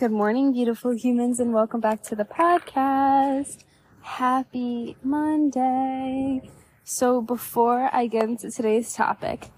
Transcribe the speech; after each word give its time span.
Good 0.00 0.12
morning, 0.12 0.52
beautiful 0.54 0.92
humans, 0.92 1.40
and 1.40 1.52
welcome 1.52 1.78
back 1.78 2.02
to 2.04 2.16
the 2.16 2.24
podcast. 2.24 3.64
Happy 4.00 4.96
Monday. 5.02 6.40
So, 6.84 7.20
before 7.20 7.90
I 7.92 8.06
get 8.06 8.24
into 8.24 8.50
today's 8.50 8.94
topic, 8.94 9.48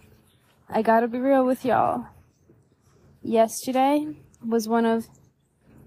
I 0.69 0.83
gotta 0.83 1.07
be 1.07 1.21
real 1.21 1.47
with 1.47 1.65
y'all. 1.65 2.09
Yesterday 3.23 4.17
was 4.45 4.67
one 4.67 4.85
of 4.85 5.07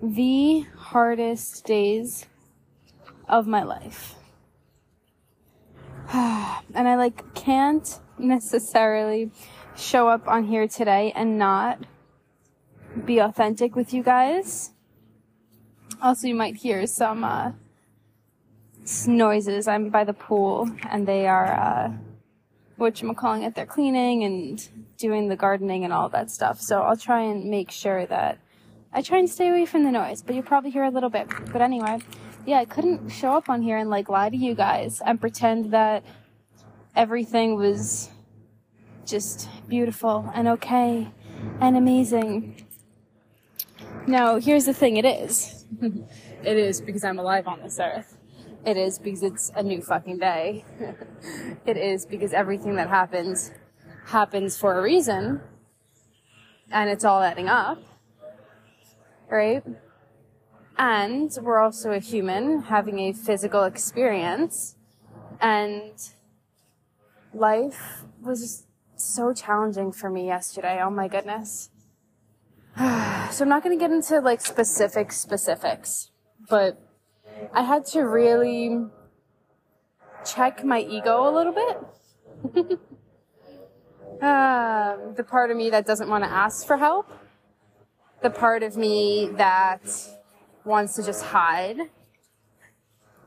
the 0.02 0.62
hardest 0.78 1.66
days 1.66 2.26
of 3.28 3.48
my 3.48 3.64
life. 3.64 4.16
and 6.14 6.88
I 6.88 6.96
like 6.96 7.36
can't 7.36 8.00
necessarily 8.18 9.32
show 9.76 10.08
up 10.08 10.30
on 10.30 10.46
here 10.46 10.66
today 10.70 11.12
and 11.14 11.38
not 11.38 11.80
be 13.04 13.20
authentic 13.20 13.76
with 13.76 13.94
you 13.94 14.04
guys. 14.04 14.72
Also, 16.02 16.28
you 16.28 16.36
might 16.36 16.58
hear 16.58 16.86
some 16.88 17.24
uh, 17.24 17.52
noises. 19.08 19.68
I'm 19.68 19.90
by 19.90 20.04
the 20.04 20.14
pool, 20.14 20.70
and 20.90 21.08
they 21.08 21.28
are 21.28 21.54
uh, 21.54 21.92
I'm 22.80 23.16
calling 23.16 23.44
it. 23.44 23.56
They're 23.56 23.66
cleaning 23.66 24.24
and 24.24 24.68
doing 24.98 25.28
the 25.30 25.36
gardening 25.36 25.84
and 25.84 25.94
all 25.94 26.10
that 26.10 26.30
stuff. 26.30 26.60
So 26.60 26.82
I'll 26.82 26.98
try 26.98 27.22
and 27.22 27.46
make 27.46 27.72
sure 27.72 28.06
that 28.06 28.40
I 28.94 29.02
try 29.02 29.20
and 29.20 29.30
stay 29.30 29.50
away 29.50 29.66
from 29.66 29.84
the 29.84 29.92
noise. 29.92 30.22
But 30.22 30.36
you'll 30.36 30.44
probably 30.44 30.72
hear 30.72 30.84
a 30.84 30.92
little 30.92 31.10
bit. 31.10 31.28
But 31.52 31.62
anyway, 31.62 32.00
yeah, 32.46 32.60
I 32.60 32.66
couldn't 32.66 33.10
show 33.10 33.36
up 33.36 33.50
on 33.50 33.62
here 33.62 33.78
and 33.78 33.90
like 33.90 34.10
lie 34.10 34.30
to 34.30 34.38
you 34.38 34.56
guys 34.56 35.02
and 35.06 35.20
pretend 35.20 35.72
that 35.72 36.04
everything 36.96 37.56
was 37.56 38.10
just 39.06 39.50
beautiful 39.68 40.32
and 40.34 40.48
okay 40.48 41.12
and 41.60 41.78
amazing 41.78 42.66
now, 44.08 44.38
here's 44.38 44.66
the 44.66 44.74
thing 44.74 44.98
it 44.98 45.06
is. 45.06 45.66
it 45.82 46.58
is 46.58 46.82
because 46.82 47.04
I'm 47.04 47.20
alive 47.20 47.48
on 47.48 47.62
this 47.62 47.80
earth. 47.80 48.18
It 48.66 48.78
is 48.78 49.00
because 49.00 49.24
it's 49.24 49.52
a 49.56 49.64
new 49.64 49.82
fucking 49.82 50.20
day. 50.20 50.66
it 51.66 51.78
is 51.78 52.06
because 52.06 52.34
everything 52.34 52.76
that 52.76 52.90
happens 52.90 53.52
happens 54.06 54.58
for 54.58 54.78
a 54.78 54.82
reason. 54.82 55.42
And 56.72 56.90
it's 56.90 57.06
all 57.06 57.22
adding 57.22 57.48
up. 57.48 57.80
Right? 59.30 59.64
And 60.78 61.32
we're 61.42 61.60
also 61.60 61.92
a 61.92 62.00
human 62.00 62.64
having 62.64 63.00
a 63.00 63.14
physical 63.14 63.64
experience. 63.64 64.76
And 65.40 65.94
life 67.34 68.04
was 68.22 68.66
so 68.96 69.34
challenging 69.34 69.92
for 69.92 70.10
me 70.10 70.26
yesterday. 70.26 70.80
Oh 70.82 70.90
my 70.90 71.08
goodness. 71.08 71.70
so 73.32 73.46
I'm 73.46 73.48
not 73.48 73.64
going 73.64 73.78
to 73.78 73.82
get 73.82 73.92
into 73.92 74.20
like 74.20 74.42
specific 74.42 75.14
specifics, 75.14 76.12
but 76.50 76.78
I 77.54 77.62
had 77.62 77.86
to 77.88 78.02
really 78.02 78.88
check 80.26 80.66
my 80.66 80.82
ego 80.82 81.30
a 81.30 81.32
little 81.32 81.54
bit. 81.54 81.78
um, 84.22 85.14
the 85.16 85.24
part 85.26 85.52
of 85.52 85.58
me 85.58 85.70
that 85.70 85.86
doesn't 85.86 86.10
want 86.10 86.26
to 86.26 86.30
ask 86.30 86.68
for 86.68 86.76
help, 86.76 87.08
the 88.22 88.30
part 88.30 88.62
of 88.62 88.76
me 88.76 89.30
that 89.38 89.82
wants 90.66 90.96
to 90.96 91.04
just 91.04 91.24
hide, 91.24 91.78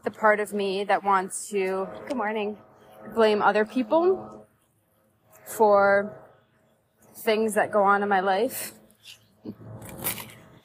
the 0.05 0.11
part 0.11 0.41
of 0.41 0.53
me 0.53 0.85
that 0.85 1.03
wants 1.03 1.49
to, 1.49 1.89
good 2.07 2.19
morning, 2.19 2.59
blame 3.15 3.41
other 3.41 3.65
people 3.65 4.47
for 5.47 6.15
things 7.17 7.55
that 7.55 7.73
go 7.73 7.83
on 7.83 8.03
in 8.03 8.11
my 8.11 8.21
life 8.21 8.75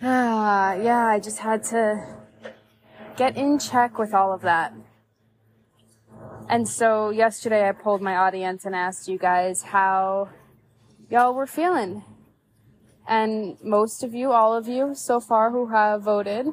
Ah, 0.06 0.74
yeah, 0.74 1.08
I 1.08 1.18
just 1.18 1.40
had 1.40 1.64
to 1.66 2.06
get 3.16 3.38
in 3.38 3.58
check 3.58 3.98
with 3.98 4.14
all 4.14 4.34
of 4.34 4.42
that. 4.42 4.74
And 6.50 6.68
so 6.68 7.10
yesterday 7.10 7.70
I 7.70 7.72
polled 7.72 8.02
my 8.02 8.18
audience 8.18 8.66
and 8.66 8.76
asked 8.76 9.08
you 9.08 9.18
guys 9.18 9.64
how 9.64 10.28
y'all 11.10 11.34
were 11.34 11.48
feeling. 11.48 12.04
And 13.08 13.56
most 13.64 14.04
of 14.04 14.14
you, 14.14 14.34
all 14.34 14.54
of 14.54 14.68
you 14.68 14.94
so 14.94 15.22
far 15.22 15.52
who 15.52 15.68
have 15.68 16.02
voted, 16.02 16.48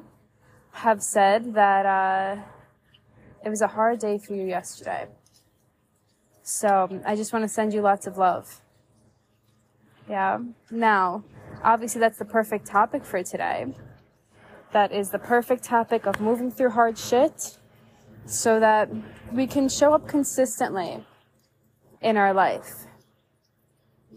have 0.70 1.02
said 1.02 1.54
that 1.54 1.86
uh, 1.86 2.42
it 3.44 3.48
was 3.48 3.62
a 3.62 3.66
hard 3.66 3.98
day 3.98 4.18
for 4.18 4.32
you 4.36 4.46
yesterday. 4.46 5.08
So 6.44 7.00
I 7.04 7.16
just 7.16 7.32
want 7.32 7.42
to 7.42 7.48
send 7.48 7.74
you 7.74 7.80
lots 7.80 8.06
of 8.06 8.16
love. 8.16 8.60
Yeah. 10.08 10.38
Now, 10.70 11.24
obviously 11.62 12.00
that's 12.00 12.18
the 12.18 12.24
perfect 12.24 12.66
topic 12.66 13.04
for 13.04 13.22
today. 13.22 13.74
That 14.72 14.92
is 14.92 15.10
the 15.10 15.18
perfect 15.18 15.64
topic 15.64 16.06
of 16.06 16.20
moving 16.20 16.50
through 16.50 16.70
hard 16.70 16.96
shit 16.96 17.58
so 18.26 18.60
that 18.60 18.88
we 19.32 19.46
can 19.46 19.68
show 19.68 19.92
up 19.92 20.06
consistently 20.06 21.04
in 22.00 22.16
our 22.16 22.32
life. 22.32 22.86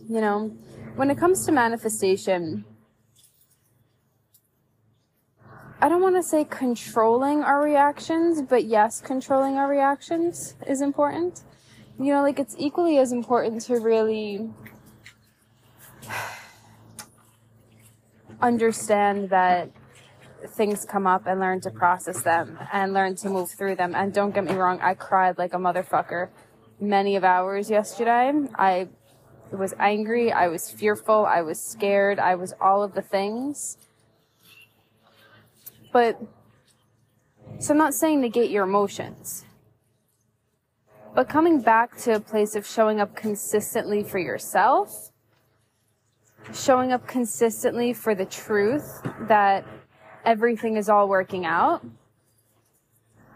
You 0.10 0.22
know, 0.22 0.56
when 0.96 1.10
it 1.10 1.18
comes 1.18 1.46
to 1.46 1.52
manifestation, 1.52 2.66
I 5.82 5.90
don't 5.90 6.02
want 6.02 6.16
to 6.16 6.24
say 6.24 6.46
controlling 6.46 7.44
our 7.44 7.62
reactions, 7.62 8.42
but 8.42 8.66
yes, 8.66 9.02
controlling 9.02 9.56
our 9.56 9.68
reactions 9.68 10.56
is 10.68 10.82
important. 10.82 11.42
You 12.00 12.14
know, 12.14 12.22
like 12.22 12.40
it's 12.40 12.56
equally 12.58 12.98
as 13.00 13.12
important 13.12 13.62
to 13.64 13.80
really 13.80 14.50
understand 18.42 19.30
that 19.30 19.70
things 20.48 20.86
come 20.86 21.08
up 21.08 21.26
and 21.26 21.40
learn 21.40 21.62
to 21.62 21.72
process 21.72 22.22
them 22.22 22.58
and 22.72 22.94
learn 22.94 23.16
to 23.16 23.30
move 23.30 23.52
through 23.52 23.76
them. 23.76 23.96
And 23.96 24.14
don't 24.14 24.34
get 24.34 24.44
me 24.44 24.54
wrong, 24.54 24.80
I 24.82 24.94
cried 24.94 25.38
like 25.38 25.54
a 25.54 25.58
motherfucker 25.58 26.30
many 26.80 27.16
of 27.16 27.24
hours 27.24 27.70
yesterday. 27.70 28.32
I 28.56 28.90
was 29.52 29.74
angry, 29.80 30.32
I 30.32 30.48
was 30.48 30.70
fearful, 30.70 31.26
I 31.26 31.42
was 31.42 31.62
scared, 31.62 32.20
I 32.20 32.36
was 32.36 32.54
all 32.60 32.84
of 32.84 32.94
the 32.94 33.02
things. 33.02 33.78
But, 35.92 36.20
so 37.60 37.74
I'm 37.74 37.78
not 37.78 37.94
saying 37.94 38.20
negate 38.20 38.50
your 38.50 38.64
emotions. 38.64 39.46
But 41.16 41.30
coming 41.30 41.62
back 41.62 41.96
to 41.98 42.16
a 42.16 42.20
place 42.20 42.56
of 42.56 42.66
showing 42.66 43.00
up 43.00 43.16
consistently 43.16 44.04
for 44.04 44.18
yourself 44.18 45.12
showing 46.52 46.92
up 46.92 47.08
consistently 47.08 47.94
for 47.94 48.16
the 48.16 48.26
truth 48.26 49.02
that 49.28 49.66
everything 50.26 50.78
is 50.78 50.90
all 50.90 51.08
working 51.08 51.46
out, 51.46 51.86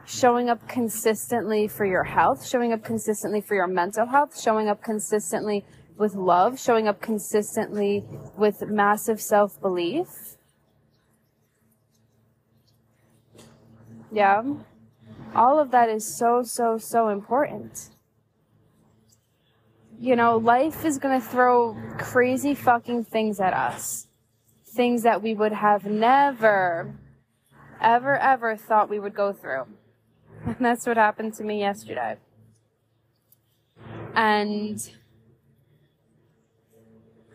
showing 0.05 0.49
up 0.49 0.67
consistently 0.67 1.67
for 1.67 1.85
your 1.85 2.03
health, 2.03 2.45
showing 2.45 2.73
up 2.73 2.83
consistently 2.83 3.41
for 3.41 3.55
your 3.55 3.67
mental 3.67 4.05
health, 4.05 4.39
showing 4.39 4.67
up 4.67 4.83
consistently 4.83 5.65
with 5.97 6.15
love, 6.15 6.59
showing 6.59 6.87
up 6.87 7.01
consistently 7.01 8.03
with 8.37 8.61
massive 8.67 9.21
self 9.21 9.59
belief. 9.61 10.37
Yeah. 14.11 14.43
All 15.35 15.59
of 15.59 15.71
that 15.71 15.89
is 15.89 16.17
so, 16.17 16.41
so, 16.43 16.77
so 16.77 17.09
important 17.09 17.89
you 19.99 20.15
know, 20.15 20.37
life 20.37 20.85
is 20.85 20.99
going 20.99 21.19
to 21.19 21.25
throw 21.25 21.75
crazy 21.97 22.53
fucking 22.53 23.05
things 23.05 23.39
at 23.39 23.53
us. 23.53 24.07
Things 24.65 25.03
that 25.03 25.23
we 25.23 25.33
would 25.33 25.53
have 25.53 25.85
never, 25.85 26.93
ever, 27.81 28.15
ever 28.17 28.55
thought 28.55 28.89
we 28.89 28.99
would 28.99 29.15
go 29.15 29.33
through. 29.33 29.65
And 30.45 30.57
that's 30.59 30.85
what 30.85 30.97
happened 30.97 31.33
to 31.35 31.43
me 31.43 31.59
yesterday. 31.59 32.17
And, 34.15 34.79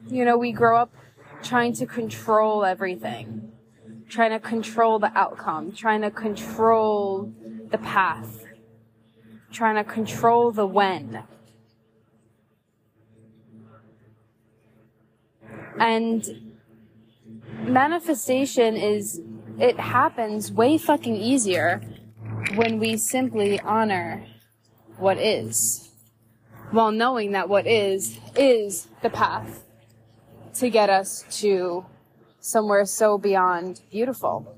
you 0.09 0.25
know, 0.25 0.39
we 0.39 0.53
grow 0.53 0.79
up 0.79 0.95
trying 1.43 1.75
to 1.75 1.85
control 1.85 2.65
everything, 2.65 3.53
trying 4.09 4.31
to 4.31 4.39
control 4.39 4.99
the 4.99 5.13
outcome, 5.19 5.73
trying 5.73 6.01
to 6.03 6.11
control 6.11 7.33
the 7.71 7.79
path, 7.79 8.45
trying 9.51 9.75
to 9.75 9.85
control 9.85 10.53
the 10.53 10.67
when 10.67 11.25
And 15.79 16.55
manifestation 17.61 18.77
is, 18.77 19.21
it 19.59 19.79
happens 19.79 20.53
way 20.53 20.79
fucking 20.79 21.17
easier 21.17 21.81
when 22.55 22.79
we 22.79 22.97
simply 22.97 23.61
honor 23.61 24.27
what 24.99 25.19
is 25.19 25.93
while 26.73 26.91
knowing 26.91 27.33
that 27.33 27.49
what 27.49 27.67
is 27.67 28.19
is 28.35 28.89
the 29.03 29.11
path 29.11 29.65
to 30.55 30.71
get 30.71 30.89
us 30.89 31.25
to 31.31 31.85
somewhere 32.41 32.85
so 32.85 33.19
beyond 33.19 33.83
beautiful. 33.91 34.57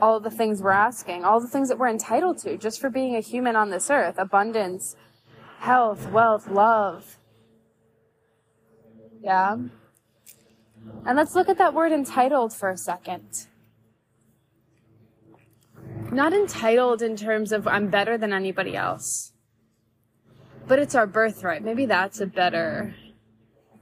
All 0.00 0.18
the 0.20 0.30
things 0.30 0.62
we're 0.62 0.70
asking, 0.70 1.24
all 1.24 1.38
the 1.38 1.46
things 1.46 1.68
that 1.68 1.78
we're 1.78 1.88
entitled 1.88 2.38
to 2.38 2.56
just 2.56 2.80
for 2.80 2.88
being 2.88 3.14
a 3.14 3.20
human 3.20 3.56
on 3.56 3.68
this 3.68 3.90
earth 3.90 4.16
abundance, 4.18 4.96
health, 5.58 6.10
wealth, 6.10 6.48
love. 6.48 7.18
Yeah. 9.20 9.56
And 11.06 11.16
let's 11.16 11.34
look 11.34 11.48
at 11.48 11.58
that 11.58 11.74
word 11.74 11.92
entitled 11.92 12.52
for 12.52 12.70
a 12.70 12.76
second. 12.76 13.46
Not 16.10 16.32
entitled 16.32 17.02
in 17.02 17.16
terms 17.16 17.52
of 17.52 17.68
I'm 17.68 17.88
better 17.88 18.18
than 18.18 18.32
anybody 18.32 18.76
else, 18.76 19.32
but 20.66 20.78
it's 20.78 20.94
our 20.94 21.06
birthright. 21.06 21.62
Maybe 21.62 21.86
that's 21.86 22.20
a 22.20 22.26
better, 22.26 22.94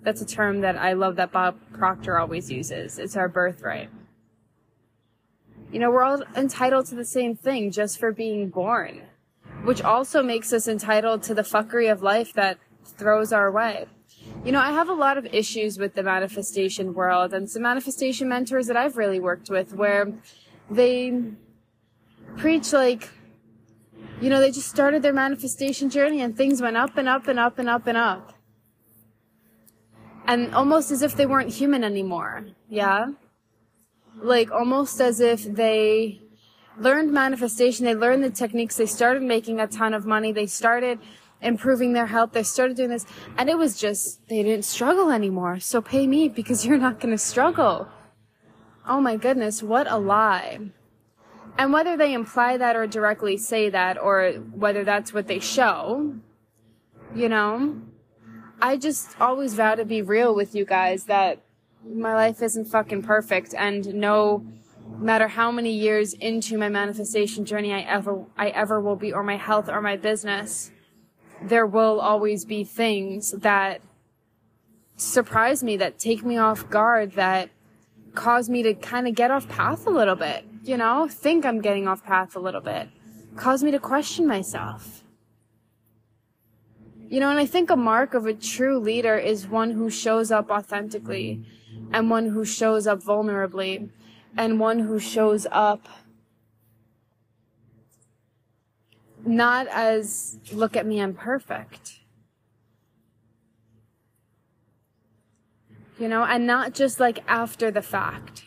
that's 0.02 0.20
a 0.20 0.26
term 0.26 0.60
that 0.60 0.76
I 0.76 0.92
love 0.92 1.16
that 1.16 1.32
Bob 1.32 1.56
Proctor 1.72 2.18
always 2.18 2.50
uses. 2.50 2.98
It's 2.98 3.16
our 3.16 3.28
birthright. 3.28 3.88
You 5.72 5.78
know, 5.78 5.90
we're 5.90 6.02
all 6.02 6.22
entitled 6.36 6.86
to 6.86 6.94
the 6.94 7.04
same 7.04 7.36
thing 7.36 7.70
just 7.70 7.98
for 7.98 8.12
being 8.12 8.48
born, 8.48 9.02
which 9.64 9.82
also 9.82 10.22
makes 10.22 10.52
us 10.52 10.68
entitled 10.68 11.22
to 11.24 11.34
the 11.34 11.42
fuckery 11.42 11.90
of 11.90 12.02
life 12.02 12.32
that 12.34 12.58
throws 12.84 13.32
our 13.32 13.50
way. 13.50 13.86
You 14.44 14.52
know, 14.52 14.60
I 14.60 14.72
have 14.72 14.88
a 14.88 14.94
lot 14.94 15.18
of 15.18 15.26
issues 15.26 15.78
with 15.78 15.94
the 15.94 16.02
manifestation 16.02 16.94
world 16.94 17.34
and 17.34 17.50
some 17.50 17.62
manifestation 17.62 18.28
mentors 18.28 18.66
that 18.68 18.76
I've 18.76 18.96
really 18.96 19.20
worked 19.20 19.50
with 19.50 19.74
where 19.74 20.12
they 20.70 21.20
preach 22.36 22.72
like, 22.72 23.10
you 24.20 24.30
know, 24.30 24.40
they 24.40 24.50
just 24.50 24.68
started 24.68 25.02
their 25.02 25.12
manifestation 25.12 25.90
journey 25.90 26.20
and 26.20 26.36
things 26.36 26.62
went 26.62 26.76
up 26.76 26.96
and 26.96 27.08
up 27.08 27.26
and 27.28 27.38
up 27.38 27.58
and 27.58 27.68
up 27.68 27.86
and 27.86 27.96
up. 27.96 28.34
And 30.26 30.54
almost 30.54 30.90
as 30.90 31.02
if 31.02 31.16
they 31.16 31.26
weren't 31.26 31.50
human 31.50 31.82
anymore. 31.82 32.46
Yeah? 32.68 33.06
Like 34.20 34.50
almost 34.50 35.00
as 35.00 35.20
if 35.20 35.44
they 35.44 36.20
learned 36.78 37.12
manifestation, 37.12 37.84
they 37.84 37.94
learned 37.94 38.22
the 38.22 38.30
techniques, 38.30 38.76
they 38.76 38.86
started 38.86 39.22
making 39.22 39.60
a 39.60 39.66
ton 39.66 39.94
of 39.94 40.06
money, 40.06 40.32
they 40.32 40.46
started 40.46 41.00
improving 41.40 41.92
their 41.92 42.06
health. 42.06 42.32
They 42.32 42.42
started 42.42 42.76
doing 42.76 42.90
this 42.90 43.06
and 43.36 43.48
it 43.48 43.58
was 43.58 43.78
just, 43.78 44.26
they 44.28 44.42
didn't 44.42 44.64
struggle 44.64 45.10
anymore. 45.10 45.60
So 45.60 45.80
pay 45.80 46.06
me 46.06 46.28
because 46.28 46.66
you're 46.66 46.78
not 46.78 47.00
going 47.00 47.12
to 47.12 47.18
struggle. 47.18 47.88
Oh 48.86 49.00
my 49.00 49.16
goodness, 49.16 49.62
what 49.62 49.90
a 49.90 49.98
lie. 49.98 50.58
And 51.58 51.72
whether 51.72 51.96
they 51.96 52.14
imply 52.14 52.56
that 52.56 52.76
or 52.76 52.86
directly 52.86 53.36
say 53.36 53.68
that 53.68 54.00
or 54.00 54.32
whether 54.52 54.84
that's 54.84 55.12
what 55.12 55.26
they 55.26 55.40
show, 55.40 56.14
you 57.14 57.28
know, 57.28 57.82
I 58.60 58.76
just 58.76 59.20
always 59.20 59.54
vow 59.54 59.74
to 59.74 59.84
be 59.84 60.02
real 60.02 60.34
with 60.34 60.54
you 60.54 60.64
guys 60.64 61.04
that 61.04 61.42
my 61.84 62.14
life 62.14 62.42
isn't 62.42 62.66
fucking 62.66 63.02
perfect 63.02 63.54
and 63.54 63.94
no 63.94 64.44
matter 64.98 65.28
how 65.28 65.50
many 65.50 65.72
years 65.72 66.12
into 66.14 66.58
my 66.58 66.68
manifestation 66.68 67.44
journey 67.44 67.72
I 67.72 67.80
ever 67.80 68.24
I 68.36 68.48
ever 68.48 68.80
will 68.80 68.96
be 68.96 69.12
or 69.12 69.22
my 69.22 69.36
health 69.36 69.68
or 69.68 69.80
my 69.80 69.96
business 69.96 70.72
there 71.42 71.66
will 71.66 72.00
always 72.00 72.44
be 72.44 72.64
things 72.64 73.32
that 73.32 73.80
surprise 74.96 75.62
me, 75.62 75.76
that 75.76 75.98
take 75.98 76.24
me 76.24 76.36
off 76.36 76.68
guard, 76.68 77.12
that 77.12 77.50
cause 78.14 78.48
me 78.48 78.62
to 78.64 78.74
kind 78.74 79.06
of 79.06 79.14
get 79.14 79.30
off 79.30 79.48
path 79.48 79.86
a 79.86 79.90
little 79.90 80.16
bit, 80.16 80.44
you 80.64 80.76
know, 80.76 81.08
think 81.08 81.46
I'm 81.46 81.60
getting 81.60 81.86
off 81.86 82.04
path 82.04 82.34
a 82.34 82.40
little 82.40 82.60
bit, 82.60 82.88
cause 83.36 83.62
me 83.62 83.70
to 83.70 83.78
question 83.78 84.26
myself. 84.26 85.04
You 87.08 87.20
know, 87.20 87.30
and 87.30 87.38
I 87.38 87.46
think 87.46 87.70
a 87.70 87.76
mark 87.76 88.12
of 88.12 88.26
a 88.26 88.34
true 88.34 88.78
leader 88.78 89.16
is 89.16 89.46
one 89.46 89.70
who 89.70 89.88
shows 89.88 90.30
up 90.30 90.50
authentically 90.50 91.42
and 91.92 92.10
one 92.10 92.26
who 92.26 92.44
shows 92.44 92.86
up 92.86 93.02
vulnerably 93.02 93.88
and 94.36 94.60
one 94.60 94.80
who 94.80 94.98
shows 94.98 95.46
up 95.50 95.88
not 99.28 99.66
as 99.68 100.38
look 100.52 100.76
at 100.76 100.86
me, 100.86 101.00
I'm 101.00 101.14
perfect. 101.14 102.00
You 105.98 106.08
know, 106.08 106.24
and 106.24 106.46
not 106.46 106.74
just 106.74 106.98
like 107.00 107.22
after 107.28 107.70
the 107.70 107.82
fact 107.82 108.44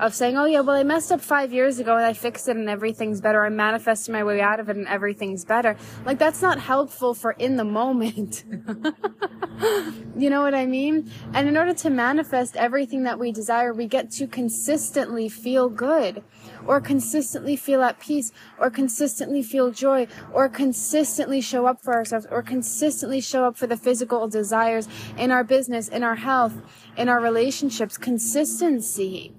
of 0.00 0.14
saying, 0.14 0.36
oh 0.36 0.44
yeah, 0.44 0.60
well, 0.60 0.76
I 0.76 0.84
messed 0.84 1.10
up 1.10 1.20
five 1.20 1.52
years 1.52 1.78
ago 1.78 1.96
and 1.96 2.04
I 2.04 2.12
fixed 2.12 2.48
it 2.48 2.56
and 2.56 2.68
everything's 2.68 3.20
better. 3.20 3.44
I 3.44 3.48
manifested 3.48 4.12
my 4.12 4.22
way 4.24 4.40
out 4.40 4.60
of 4.60 4.68
it 4.68 4.76
and 4.76 4.86
everything's 4.86 5.44
better. 5.44 5.76
Like 6.04 6.18
that's 6.18 6.40
not 6.40 6.58
helpful 6.58 7.14
for 7.14 7.32
in 7.32 7.56
the 7.56 7.64
moment. 7.64 8.44
you 10.16 10.30
know 10.30 10.42
what 10.42 10.54
I 10.54 10.66
mean? 10.66 11.10
And 11.34 11.48
in 11.48 11.56
order 11.56 11.74
to 11.74 11.90
manifest 11.90 12.56
everything 12.56 13.02
that 13.04 13.18
we 13.18 13.32
desire, 13.32 13.72
we 13.72 13.86
get 13.86 14.10
to 14.12 14.26
consistently 14.26 15.28
feel 15.28 15.68
good 15.68 16.22
or 16.68 16.82
consistently 16.82 17.56
feel 17.56 17.82
at 17.82 17.98
peace 17.98 18.30
or 18.60 18.68
consistently 18.68 19.42
feel 19.42 19.72
joy 19.72 20.06
or 20.34 20.50
consistently 20.50 21.40
show 21.40 21.66
up 21.66 21.80
for 21.80 21.94
ourselves 21.94 22.26
or 22.30 22.42
consistently 22.42 23.22
show 23.22 23.46
up 23.46 23.56
for 23.56 23.66
the 23.66 23.76
physical 23.76 24.28
desires 24.28 24.86
in 25.16 25.30
our 25.30 25.42
business, 25.42 25.88
in 25.88 26.04
our 26.04 26.16
health, 26.16 26.52
in 26.96 27.08
our 27.08 27.20
relationships. 27.20 27.96
Consistency. 27.96 29.32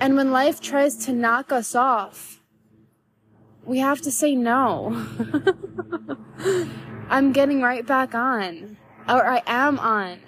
And 0.00 0.16
when 0.16 0.32
life 0.32 0.60
tries 0.60 0.96
to 1.06 1.12
knock 1.12 1.52
us 1.52 1.76
off, 1.76 2.42
we 3.64 3.78
have 3.78 4.00
to 4.00 4.10
say 4.10 4.34
no. 4.34 5.06
I'm 7.08 7.32
getting 7.32 7.62
right 7.62 7.86
back 7.86 8.12
on, 8.12 8.76
or 9.08 9.24
I 9.24 9.40
am 9.46 9.78
on. 9.78 10.18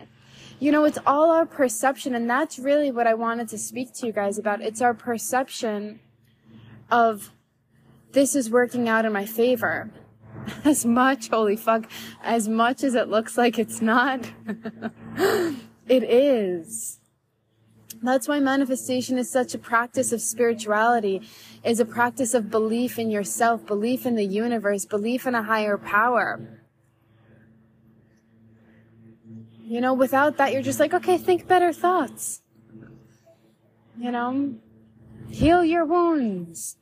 You 0.59 0.73
know, 0.73 0.85
it's 0.85 0.99
all 1.07 1.31
our 1.31 1.45
perception, 1.45 2.15
and 2.15 2.29
that's 2.31 2.59
really 2.59 2.91
what 2.91 3.07
I 3.07 3.13
wanted 3.13 3.49
to 3.51 3.59
speak 3.59 3.93
to 3.95 4.07
you 4.07 4.13
guys 4.13 4.39
about. 4.39 4.63
It's 4.63 4.81
our 4.81 4.95
perception 4.95 6.01
of 6.91 7.31
this 8.13 8.35
is 8.35 8.49
working 8.49 8.89
out 8.89 9.05
in 9.05 9.13
my 9.13 9.27
favor. 9.27 9.91
As 10.65 10.87
much, 10.87 11.29
holy 11.29 11.57
fuck, 11.57 11.91
as 12.23 12.49
much 12.49 12.85
as 12.85 12.95
it 12.95 13.09
looks 13.09 13.37
like 13.37 13.59
it's 13.59 13.83
not, 13.83 14.31
it 15.17 16.03
is. 16.05 17.01
That's 18.03 18.29
why 18.29 18.39
manifestation 18.39 19.19
is 19.19 19.31
such 19.31 19.55
a 19.55 19.59
practice 19.59 20.13
of 20.13 20.21
spirituality, 20.21 21.23
is 21.65 21.81
a 21.81 21.85
practice 21.85 22.33
of 22.35 22.51
belief 22.51 22.99
in 22.99 23.11
yourself, 23.11 23.67
belief 23.67 24.07
in 24.07 24.15
the 24.15 24.27
universe, 24.27 24.85
belief 24.85 25.27
in 25.27 25.35
a 25.35 25.43
higher 25.43 25.79
power. 25.79 26.66
You 29.67 29.81
know, 29.81 29.95
without 29.95 30.37
that, 30.37 30.53
you're 30.53 30.63
just 30.63 30.79
like, 30.79 30.95
okay, 30.95 31.19
think 31.19 31.49
better 31.49 31.73
thoughts. 31.73 32.41
You 33.99 34.13
know, 34.13 34.55
heal 35.29 35.65
your 35.65 35.85
wounds. 35.85 36.77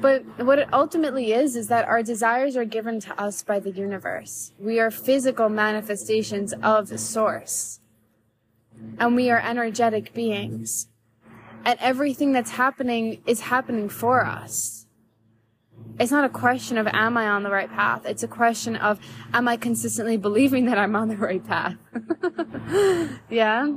But 0.00 0.24
what 0.38 0.58
it 0.58 0.72
ultimately 0.72 1.34
is, 1.34 1.54
is 1.54 1.68
that 1.68 1.86
our 1.86 2.02
desires 2.02 2.56
are 2.56 2.64
given 2.64 2.98
to 3.00 3.20
us 3.20 3.42
by 3.42 3.60
the 3.60 3.70
universe. 3.70 4.52
We 4.58 4.80
are 4.80 4.90
physical 4.90 5.50
manifestations 5.50 6.54
of 6.62 6.98
source 6.98 7.80
and 8.98 9.14
we 9.14 9.30
are 9.30 9.40
energetic 9.40 10.14
beings. 10.14 10.88
And 11.64 11.78
everything 11.80 12.32
that's 12.32 12.52
happening 12.52 13.22
is 13.26 13.40
happening 13.42 13.88
for 13.88 14.24
us. 14.24 14.81
It's 15.98 16.10
not 16.10 16.24
a 16.24 16.28
question 16.28 16.78
of 16.78 16.86
am 16.86 17.16
I 17.16 17.28
on 17.28 17.42
the 17.42 17.50
right 17.50 17.70
path? 17.70 18.06
It's 18.06 18.22
a 18.22 18.28
question 18.28 18.76
of 18.76 18.98
am 19.32 19.46
I 19.46 19.56
consistently 19.56 20.16
believing 20.16 20.64
that 20.66 20.78
I'm 20.78 20.96
on 20.96 21.08
the 21.08 21.16
right 21.16 21.44
path? 21.46 21.76
yeah? 23.30 23.76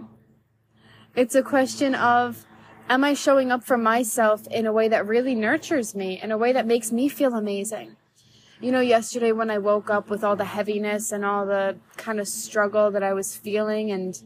It's 1.15 1.35
a 1.35 1.43
question 1.43 1.93
of 1.93 2.45
am 2.89 3.03
I 3.03 3.13
showing 3.13 3.51
up 3.51 3.63
for 3.63 3.77
myself 3.77 4.47
in 4.47 4.65
a 4.65 4.73
way 4.73 4.87
that 4.87 5.05
really 5.07 5.35
nurtures 5.35 5.93
me, 5.95 6.19
in 6.21 6.31
a 6.31 6.37
way 6.37 6.53
that 6.53 6.65
makes 6.65 6.91
me 6.91 7.09
feel 7.09 7.33
amazing? 7.33 7.95
You 8.61 8.71
know, 8.71 8.79
yesterday 8.79 9.33
when 9.33 9.51
I 9.51 9.57
woke 9.57 9.89
up 9.89 10.09
with 10.09 10.23
all 10.23 10.35
the 10.35 10.45
heaviness 10.45 11.11
and 11.11 11.25
all 11.25 11.45
the 11.45 11.77
kind 11.97 12.19
of 12.19 12.27
struggle 12.27 12.89
that 12.91 13.03
I 13.03 13.13
was 13.13 13.35
feeling 13.35 13.91
and 13.91 14.21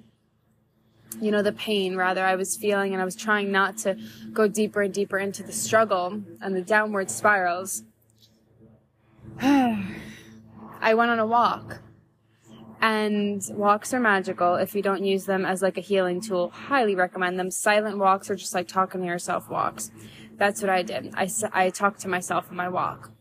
you 1.20 1.32
know, 1.32 1.42
the 1.42 1.52
pain 1.52 1.96
rather 1.96 2.24
I 2.24 2.36
was 2.36 2.56
feeling 2.56 2.94
and 2.94 3.02
I 3.02 3.06
was 3.06 3.16
trying 3.16 3.52
not 3.52 3.78
to 3.80 3.98
go 4.32 4.48
deeper 4.48 4.82
and 4.82 4.94
deeper 4.94 5.18
into 5.18 5.44
the 5.44 5.52
struggle 5.52 6.22
and 6.42 6.56
the 6.56 6.62
downward 6.62 7.10
spirals. 7.10 7.84
I 9.42 10.94
went 10.94 11.12
on 11.12 11.20
a 11.20 11.26
walk. 11.26 11.82
And 12.82 13.44
walks 13.50 13.94
are 13.94 14.00
magical 14.00 14.56
if 14.56 14.74
you 14.74 14.82
don't 14.82 15.04
use 15.04 15.26
them 15.26 15.46
as 15.46 15.62
like 15.62 15.78
a 15.78 15.82
healing 15.82 16.22
tool. 16.22 16.50
Highly 16.50 16.96
recommend 16.96 17.38
them. 17.38 17.52
Silent 17.52 17.98
walks 17.98 18.30
are 18.30 18.36
just 18.36 18.54
like 18.54 18.70
talking 18.70 19.02
to 19.02 19.08
yourself 19.08 19.50
walks. 19.50 19.92
That's 20.38 20.62
what 20.62 20.70
I 20.70 20.82
did. 20.84 21.14
I, 21.16 21.30
I 21.52 21.70
talked 21.72 22.00
to 22.02 22.08
myself 22.08 22.50
on 22.50 22.56
my 22.56 22.70
walk. 22.70 23.12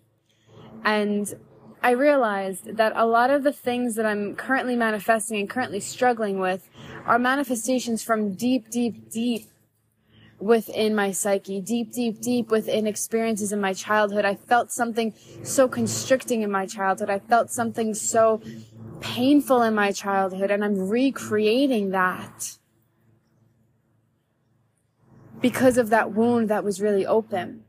And 0.84 1.34
I 1.82 1.90
realized 1.90 2.76
that 2.76 2.92
a 2.94 3.04
lot 3.06 3.30
of 3.30 3.42
the 3.42 3.52
things 3.52 3.96
that 3.96 4.06
I'm 4.06 4.36
currently 4.36 4.76
manifesting 4.76 5.40
and 5.40 5.50
currently 5.50 5.80
struggling 5.80 6.38
with 6.38 6.68
are 7.08 7.18
manifestations 7.18 8.04
from 8.04 8.34
deep, 8.34 8.68
deep, 8.68 9.10
deep 9.10 9.48
within 10.38 10.94
my 10.94 11.10
psyche, 11.10 11.60
deep, 11.60 11.90
deep, 11.90 12.20
deep 12.20 12.50
within 12.50 12.86
experiences 12.86 13.50
in 13.50 13.60
my 13.60 13.72
childhood. 13.72 14.26
I 14.26 14.34
felt 14.34 14.70
something 14.70 15.14
so 15.42 15.66
constricting 15.66 16.42
in 16.42 16.50
my 16.50 16.66
childhood. 16.66 17.08
I 17.08 17.18
felt 17.18 17.50
something 17.50 17.94
so 17.94 18.42
painful 19.00 19.62
in 19.62 19.74
my 19.74 19.90
childhood, 19.90 20.50
and 20.50 20.62
I'm 20.62 20.88
recreating 20.88 21.90
that 21.90 22.58
because 25.40 25.78
of 25.78 25.88
that 25.88 26.12
wound 26.12 26.50
that 26.50 26.62
was 26.62 26.80
really 26.80 27.06
open. 27.06 27.64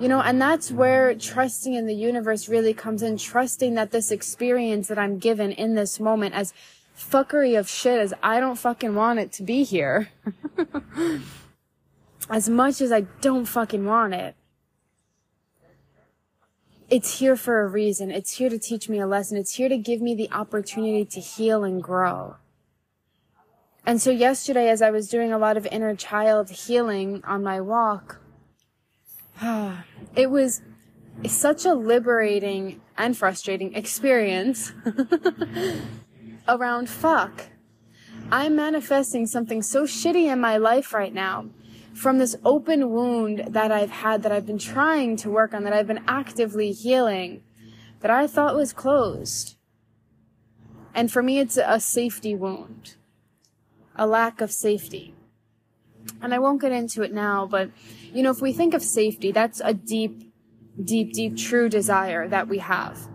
You 0.00 0.08
know, 0.08 0.20
and 0.20 0.40
that's 0.40 0.70
where 0.70 1.14
trusting 1.14 1.74
in 1.74 1.86
the 1.86 1.94
universe 1.94 2.48
really 2.48 2.74
comes 2.74 3.02
in, 3.02 3.16
trusting 3.16 3.74
that 3.74 3.90
this 3.92 4.10
experience 4.10 4.88
that 4.88 4.98
I'm 4.98 5.18
given 5.18 5.52
in 5.52 5.74
this 5.74 5.98
moment, 5.98 6.34
as 6.34 6.52
fuckery 6.98 7.58
of 7.58 7.68
shit 7.68 8.00
as 8.00 8.12
I 8.22 8.40
don't 8.40 8.56
fucking 8.56 8.94
want 8.94 9.18
it 9.20 9.32
to 9.32 9.42
be 9.42 9.62
here, 9.62 10.10
as 12.30 12.48
much 12.48 12.80
as 12.80 12.92
I 12.92 13.02
don't 13.20 13.46
fucking 13.46 13.84
want 13.84 14.14
it, 14.14 14.34
it's 16.90 17.18
here 17.18 17.36
for 17.36 17.62
a 17.62 17.68
reason. 17.68 18.10
It's 18.10 18.36
here 18.38 18.48
to 18.48 18.58
teach 18.58 18.88
me 18.88 18.98
a 18.98 19.06
lesson. 19.06 19.36
It's 19.36 19.54
here 19.54 19.68
to 19.68 19.76
give 19.76 20.00
me 20.00 20.14
the 20.14 20.30
opportunity 20.32 21.04
to 21.04 21.20
heal 21.20 21.62
and 21.62 21.82
grow. 21.82 22.36
And 23.84 24.00
so 24.00 24.10
yesterday, 24.10 24.68
as 24.68 24.82
I 24.82 24.90
was 24.90 25.08
doing 25.08 25.32
a 25.32 25.38
lot 25.38 25.56
of 25.56 25.66
inner 25.66 25.94
child 25.94 26.50
healing 26.50 27.22
on 27.24 27.42
my 27.42 27.60
walk, 27.60 28.20
it 30.16 30.30
was 30.30 30.62
such 31.26 31.64
a 31.64 31.74
liberating 31.74 32.80
and 32.96 33.16
frustrating 33.16 33.74
experience 33.74 34.72
around 36.48 36.88
fuck. 36.88 37.50
I'm 38.30 38.56
manifesting 38.56 39.26
something 39.26 39.62
so 39.62 39.84
shitty 39.84 40.30
in 40.32 40.40
my 40.40 40.56
life 40.56 40.92
right 40.92 41.14
now 41.14 41.46
from 41.94 42.18
this 42.18 42.36
open 42.44 42.90
wound 42.90 43.44
that 43.48 43.72
I've 43.72 43.90
had 43.90 44.22
that 44.22 44.32
I've 44.32 44.46
been 44.46 44.58
trying 44.58 45.16
to 45.16 45.30
work 45.30 45.52
on, 45.52 45.64
that 45.64 45.72
I've 45.72 45.86
been 45.86 46.04
actively 46.06 46.72
healing, 46.72 47.42
that 48.00 48.10
I 48.10 48.26
thought 48.26 48.54
was 48.54 48.72
closed. 48.72 49.56
And 50.94 51.10
for 51.10 51.22
me, 51.22 51.38
it's 51.38 51.56
a 51.56 51.80
safety 51.80 52.34
wound, 52.34 52.94
a 53.96 54.06
lack 54.06 54.40
of 54.40 54.52
safety. 54.52 55.14
And 56.22 56.32
I 56.32 56.38
won't 56.38 56.60
get 56.60 56.72
into 56.72 57.02
it 57.02 57.12
now, 57.12 57.46
but 57.46 57.70
you 58.12 58.22
know, 58.22 58.30
if 58.30 58.40
we 58.40 58.52
think 58.52 58.74
of 58.74 58.82
safety, 58.82 59.32
that's 59.32 59.60
a 59.64 59.74
deep, 59.74 60.32
deep, 60.82 61.12
deep, 61.12 61.36
true 61.36 61.68
desire 61.68 62.28
that 62.28 62.48
we 62.48 62.58
have. 62.58 63.08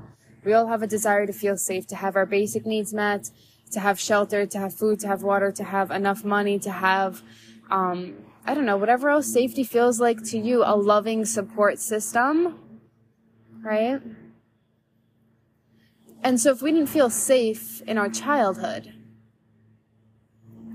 We 0.46 0.54
all 0.54 0.68
have 0.68 0.82
a 0.82 0.88
desire 0.88 1.26
to 1.26 1.34
feel 1.34 1.58
safe, 1.58 1.88
to 1.88 1.96
have 1.96 2.16
our 2.16 2.26
basic 2.26 2.66
needs 2.66 2.94
met, 2.94 3.30
to 3.72 3.80
have 3.80 4.00
shelter, 4.00 4.46
to 4.46 4.60
have 4.60 4.74
food, 4.74 5.00
to 5.02 5.08
have 5.08 5.24
water, 5.24 5.52
to 5.52 5.64
have 5.64 5.92
enough 5.92 6.24
money, 6.24 6.60
to 6.60 6.72
have, 6.72 7.24
um, 7.72 8.16
I 8.46 8.54
don't 8.54 8.66
know, 8.66 8.78
whatever 8.78 9.10
else 9.10 9.32
safety 9.32 9.64
feels 9.64 10.00
like 10.00 10.24
to 10.26 10.38
you, 10.38 10.64
a 10.64 10.76
loving 10.76 11.26
support 11.26 11.80
system, 11.80 12.60
right? 13.64 14.02
And 16.22 16.40
so 16.40 16.52
if 16.52 16.62
we 16.62 16.72
didn't 16.72 16.90
feel 16.90 17.10
safe 17.10 17.82
in 17.82 17.98
our 17.98 18.10
childhood, 18.10 18.94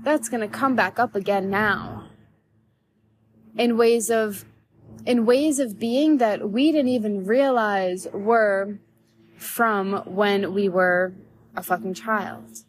that's 0.03 0.29
going 0.29 0.41
to 0.41 0.47
come 0.47 0.75
back 0.75 0.99
up 0.99 1.15
again 1.15 1.49
now 1.49 2.09
in 3.57 3.77
ways 3.77 4.09
of 4.09 4.45
in 5.05 5.25
ways 5.25 5.59
of 5.59 5.79
being 5.79 6.17
that 6.17 6.49
we 6.49 6.71
didn't 6.71 6.89
even 6.89 7.25
realize 7.25 8.07
were 8.13 8.79
from 9.39 10.03
when 10.05 10.53
we 10.53 10.69
were 10.69 11.13
a 11.55 11.63
fucking 11.63 11.93
child. 11.93 12.63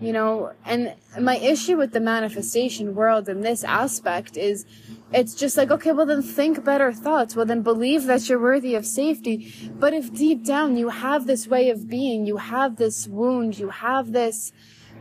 You 0.00 0.12
know, 0.12 0.52
and 0.64 0.94
my 1.18 1.38
issue 1.38 1.76
with 1.76 1.92
the 1.92 2.00
manifestation 2.00 2.94
world 2.94 3.28
in 3.28 3.40
this 3.40 3.64
aspect 3.64 4.36
is 4.36 4.64
it's 5.12 5.34
just 5.34 5.56
like, 5.56 5.70
okay, 5.70 5.90
well 5.92 6.06
then 6.06 6.22
think 6.22 6.62
better 6.62 6.92
thoughts. 6.92 7.34
Well 7.34 7.46
then 7.46 7.62
believe 7.62 8.04
that 8.04 8.28
you're 8.28 8.38
worthy 8.38 8.74
of 8.74 8.86
safety. 8.86 9.52
But 9.74 9.94
if 9.94 10.12
deep 10.12 10.44
down 10.44 10.76
you 10.76 10.90
have 10.90 11.26
this 11.26 11.48
way 11.48 11.70
of 11.70 11.88
being, 11.88 12.26
you 12.26 12.36
have 12.36 12.76
this 12.76 13.08
wound, 13.08 13.58
you 13.58 13.70
have 13.70 14.12
this 14.12 14.52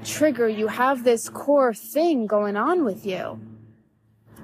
trigger, 0.04 0.48
you 0.48 0.68
have 0.68 1.04
this 1.04 1.30
core 1.30 1.74
thing 1.74 2.26
going 2.26 2.56
on 2.56 2.86
with 2.86 3.06
you 3.06 3.40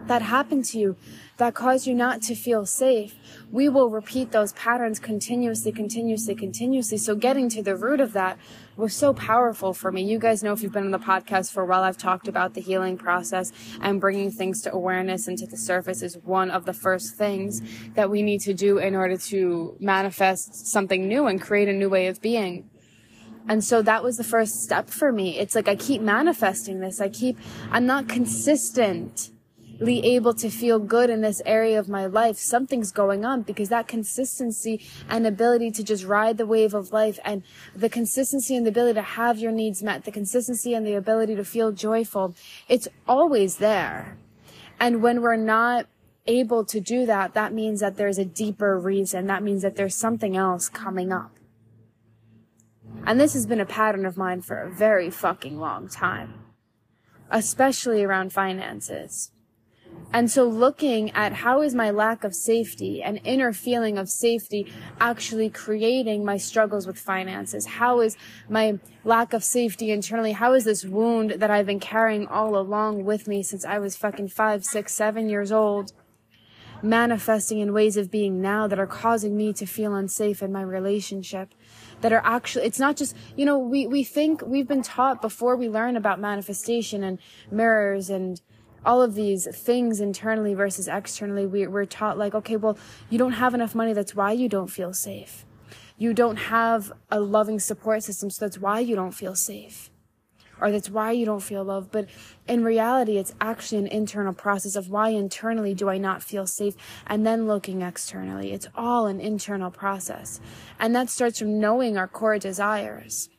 that 0.08 0.22
happened 0.22 0.66
to 0.66 0.78
you 0.78 0.96
that 1.38 1.56
cause 1.56 1.88
you 1.88 1.96
not 1.96 2.22
to 2.24 2.36
feel 2.36 2.66
safe, 2.66 3.16
we 3.52 3.68
will 3.68 3.90
repeat 3.90 4.32
those 4.32 4.54
patterns 4.54 5.00
continuously, 5.00 5.72
continuously, 5.72 6.36
continuously. 6.36 6.98
So 6.98 7.16
getting 7.16 7.50
to 7.50 7.64
the 7.64 7.76
root 7.76 8.00
of 8.00 8.14
that 8.14 8.38
was 8.76 8.96
so 8.96 9.14
powerful 9.14 9.74
for 9.74 9.92
me. 9.92 10.04
You 10.04 10.20
guys 10.20 10.44
know 10.44 10.54
if 10.54 10.62
you've 10.62 10.72
been 10.72 10.86
on 10.86 10.92
the 10.92 11.00
podcast 11.00 11.52
for 11.52 11.64
a 11.64 11.66
while, 11.66 11.84
I've 11.84 11.98
talked 11.98 12.28
about 12.28 12.54
the 12.54 12.62
healing 12.62 12.98
process 12.98 13.52
and 13.82 14.00
bringing 14.00 14.32
things 14.32 14.62
to 14.62 14.74
awareness 14.74 15.28
and 15.28 15.38
to 15.40 15.48
the 15.48 15.58
surface 15.58 16.02
is 16.02 16.18
one 16.18 16.52
of 16.52 16.66
the 16.66 16.74
first 16.74 17.16
things 17.16 17.62
that 17.96 18.10
we 18.10 18.22
need 18.22 18.42
to 18.42 18.54
do 18.54 18.78
in 18.78 18.96
order 18.96 19.18
to 19.18 19.76
manifest 19.80 20.68
something 20.68 21.08
new 21.08 21.28
and 21.28 21.42
create 21.42 21.68
a 21.68 21.74
new 21.74 21.90
way 21.90 22.08
of 22.08 22.22
being. 22.22 22.70
And 23.48 23.64
so 23.64 23.82
that 23.82 24.04
was 24.04 24.18
the 24.18 24.24
first 24.24 24.64
step 24.64 24.90
for 24.90 25.12
me. 25.12 25.38
It's 25.38 25.54
like 25.54 25.68
I 25.68 25.76
keep 25.76 26.02
manifesting 26.02 26.80
this. 26.80 27.02
I 27.02 27.10
keep, 27.10 27.38
I'm 27.72 27.86
not 27.86 28.08
consistent 28.08 29.32
able 29.90 30.34
to 30.36 30.50
feel 30.50 30.80
good 30.80 31.10
in 31.10 31.22
this 31.22 31.42
area 31.46 31.80
of 31.80 31.90
my 31.90 32.06
life, 32.06 32.38
something's 32.38 32.92
going 32.92 33.26
on 33.26 33.42
because 33.42 33.70
that 33.70 33.88
consistency 33.88 34.86
and 35.10 35.28
ability 35.28 35.72
to 35.72 35.84
just 35.84 36.04
ride 36.06 36.38
the 36.38 36.46
wave 36.46 36.74
of 36.74 36.92
life 36.92 37.20
and 37.24 37.44
the 37.76 37.90
consistency 37.90 38.56
and 38.56 38.66
the 38.66 38.70
ability 38.70 38.96
to 38.96 39.02
have 39.02 39.40
your 39.40 39.52
needs 39.52 39.84
met, 39.84 40.06
the 40.06 40.12
consistency 40.12 40.74
and 40.74 40.86
the 40.86 40.94
ability 40.94 41.36
to 41.36 41.44
feel 41.44 41.72
joyful, 41.72 42.36
it's 42.68 42.88
always 43.08 43.58
there. 43.58 44.18
And 44.80 45.02
when 45.02 45.22
we're 45.22 45.36
not 45.36 45.88
able 46.26 46.64
to 46.66 46.80
do 46.80 47.06
that, 47.06 47.34
that 47.34 47.54
means 47.54 47.80
that 47.82 47.98
there's 47.98 48.18
a 48.18 48.26
deeper 48.26 48.80
reason. 48.80 49.28
That 49.28 49.44
means 49.44 49.62
that 49.62 49.76
there's 49.76 49.96
something 49.96 50.38
else 50.38 50.70
coming 50.70 51.12
up. 51.12 51.32
And 53.06 53.20
this 53.20 53.34
has 53.34 53.46
been 53.46 53.60
a 53.60 53.66
pattern 53.66 54.06
of 54.06 54.18
mine 54.18 54.42
for 54.42 54.62
a 54.62 54.70
very 54.70 55.10
fucking 55.10 55.60
long 55.60 55.90
time, 55.90 56.36
especially 57.30 58.04
around 58.04 58.32
finances. 58.32 59.33
And 60.14 60.30
so 60.30 60.48
looking 60.48 61.10
at 61.12 61.34
how 61.34 61.64
is 61.64 61.74
my 61.74 61.90
lack 61.90 62.24
of 62.24 62.36
safety 62.36 63.02
and 63.02 63.20
inner 63.24 63.52
feeling 63.52 63.98
of 63.98 64.08
safety 64.08 64.72
actually 65.00 65.50
creating 65.50 66.24
my 66.24 66.38
struggles 66.38 66.86
with 66.86 67.00
finances? 67.00 67.66
How 67.66 68.00
is 68.00 68.16
my 68.48 68.78
lack 69.04 69.34
of 69.34 69.44
safety 69.44 69.90
internally? 69.90 70.34
How 70.34 70.54
is 70.54 70.66
this 70.66 70.86
wound 70.86 71.32
that 71.32 71.50
I've 71.50 71.66
been 71.66 71.80
carrying 71.80 72.28
all 72.28 72.56
along 72.56 73.06
with 73.06 73.28
me 73.28 73.42
since 73.42 73.66
I 73.66 73.80
was 73.80 73.96
fucking 73.96 74.28
five, 74.28 74.64
six, 74.64 74.94
seven 74.94 75.30
years 75.30 75.52
old? 75.52 75.92
manifesting 76.84 77.60
in 77.60 77.72
ways 77.72 77.96
of 77.96 78.12
being 78.12 78.42
now 78.42 78.68
that 78.68 78.78
are 78.78 78.86
causing 78.86 79.38
me 79.38 79.54
to 79.54 79.66
feel 79.66 79.96
unsafe 79.96 80.44
in 80.44 80.52
my 80.52 80.62
relationship 80.62 81.54
that 82.02 82.12
are 82.12 82.22
actually 82.26 82.66
it's 82.66 82.78
not 82.78 82.98
just 82.98 83.16
you 83.38 83.46
know 83.46 83.58
we 83.58 83.88
we 83.88 84.04
think 84.04 84.42
we've 84.46 84.68
been 84.68 84.82
taught 84.82 85.22
before 85.22 85.56
we 85.56 85.70
learn 85.70 85.96
about 85.96 86.20
manifestation 86.20 87.02
and 87.02 87.20
mirrors 87.50 88.10
and 88.10 88.42
all 88.86 89.02
of 89.02 89.16
these 89.16 89.48
things 89.56 90.00
internally 90.00 90.54
versus 90.54 90.88
externally, 90.88 91.46
we, 91.46 91.68
we're 91.68 91.86
taught 91.86 92.18
like, 92.18 92.36
okay, 92.36 92.56
well, 92.56 92.78
you 93.10 93.18
don't 93.18 93.34
have 93.34 93.54
enough 93.54 93.76
money. 93.76 93.94
That's 93.94 94.16
why 94.16 94.32
you 94.32 94.50
don't 94.50 94.68
feel 94.70 94.94
safe. 94.94 95.46
You 95.98 96.14
don't 96.14 96.38
have 96.38 96.92
a 97.10 97.20
loving 97.20 97.60
support 97.60 98.04
system. 98.04 98.30
So 98.30 98.46
that's 98.46 98.58
why 98.58 98.80
you 98.80 98.96
don't 98.96 99.14
feel 99.14 99.36
safe 99.36 99.90
or 100.64 100.72
that's 100.72 100.90
why 100.90 101.12
you 101.12 101.26
don't 101.26 101.44
feel 101.44 101.64
love. 101.64 101.92
But 101.92 102.08
in 102.48 102.64
reality, 102.64 103.18
it's 103.18 103.36
actually 103.42 103.80
an 103.80 103.88
internal 103.88 104.34
process 104.34 104.78
of 104.78 104.90
why 104.90 105.10
internally 105.10 105.74
do 105.74 105.90
I 105.90 105.98
not 105.98 106.24
feel 106.24 106.48
safe 106.48 106.76
and 107.06 107.28
then 107.28 107.48
looking 107.48 107.82
externally. 107.82 108.54
It's 108.54 108.68
all 108.74 109.08
an 109.08 109.20
internal 109.20 109.72
process. 109.72 110.40
And 110.80 110.96
that 110.96 111.10
starts 111.10 111.40
from 111.40 111.60
knowing 111.60 111.98
our 111.98 112.08
core 112.08 112.40
desires. 112.40 113.30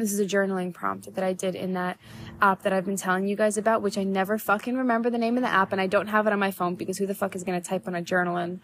This 0.00 0.14
is 0.14 0.20
a 0.20 0.24
journaling 0.24 0.72
prompt 0.72 1.14
that 1.14 1.22
I 1.22 1.34
did 1.34 1.54
in 1.54 1.74
that 1.74 1.98
app 2.40 2.62
that 2.62 2.72
I've 2.72 2.86
been 2.86 2.96
telling 2.96 3.26
you 3.26 3.36
guys 3.36 3.58
about, 3.58 3.82
which 3.82 3.98
I 3.98 4.02
never 4.02 4.38
fucking 4.38 4.74
remember 4.74 5.10
the 5.10 5.18
name 5.18 5.36
of 5.36 5.42
the 5.42 5.50
app 5.50 5.72
and 5.72 5.80
I 5.80 5.86
don't 5.86 6.06
have 6.06 6.26
it 6.26 6.32
on 6.32 6.38
my 6.38 6.50
phone 6.50 6.74
because 6.74 6.96
who 6.96 7.06
the 7.06 7.14
fuck 7.14 7.36
is 7.36 7.44
going 7.44 7.60
to 7.60 7.68
type 7.68 7.86
on 7.86 7.94
a 7.94 8.00
journal 8.00 8.38
in 8.38 8.62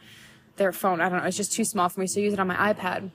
their 0.56 0.72
phone? 0.72 1.02
I 1.02 1.10
don't 1.10 1.18
know. 1.18 1.26
It's 1.26 1.36
just 1.36 1.52
too 1.52 1.64
small 1.64 1.90
for 1.90 2.00
me. 2.00 2.06
So 2.06 2.20
I 2.20 2.24
use 2.24 2.32
it 2.32 2.40
on 2.40 2.46
my 2.46 2.72
iPad. 2.72 3.10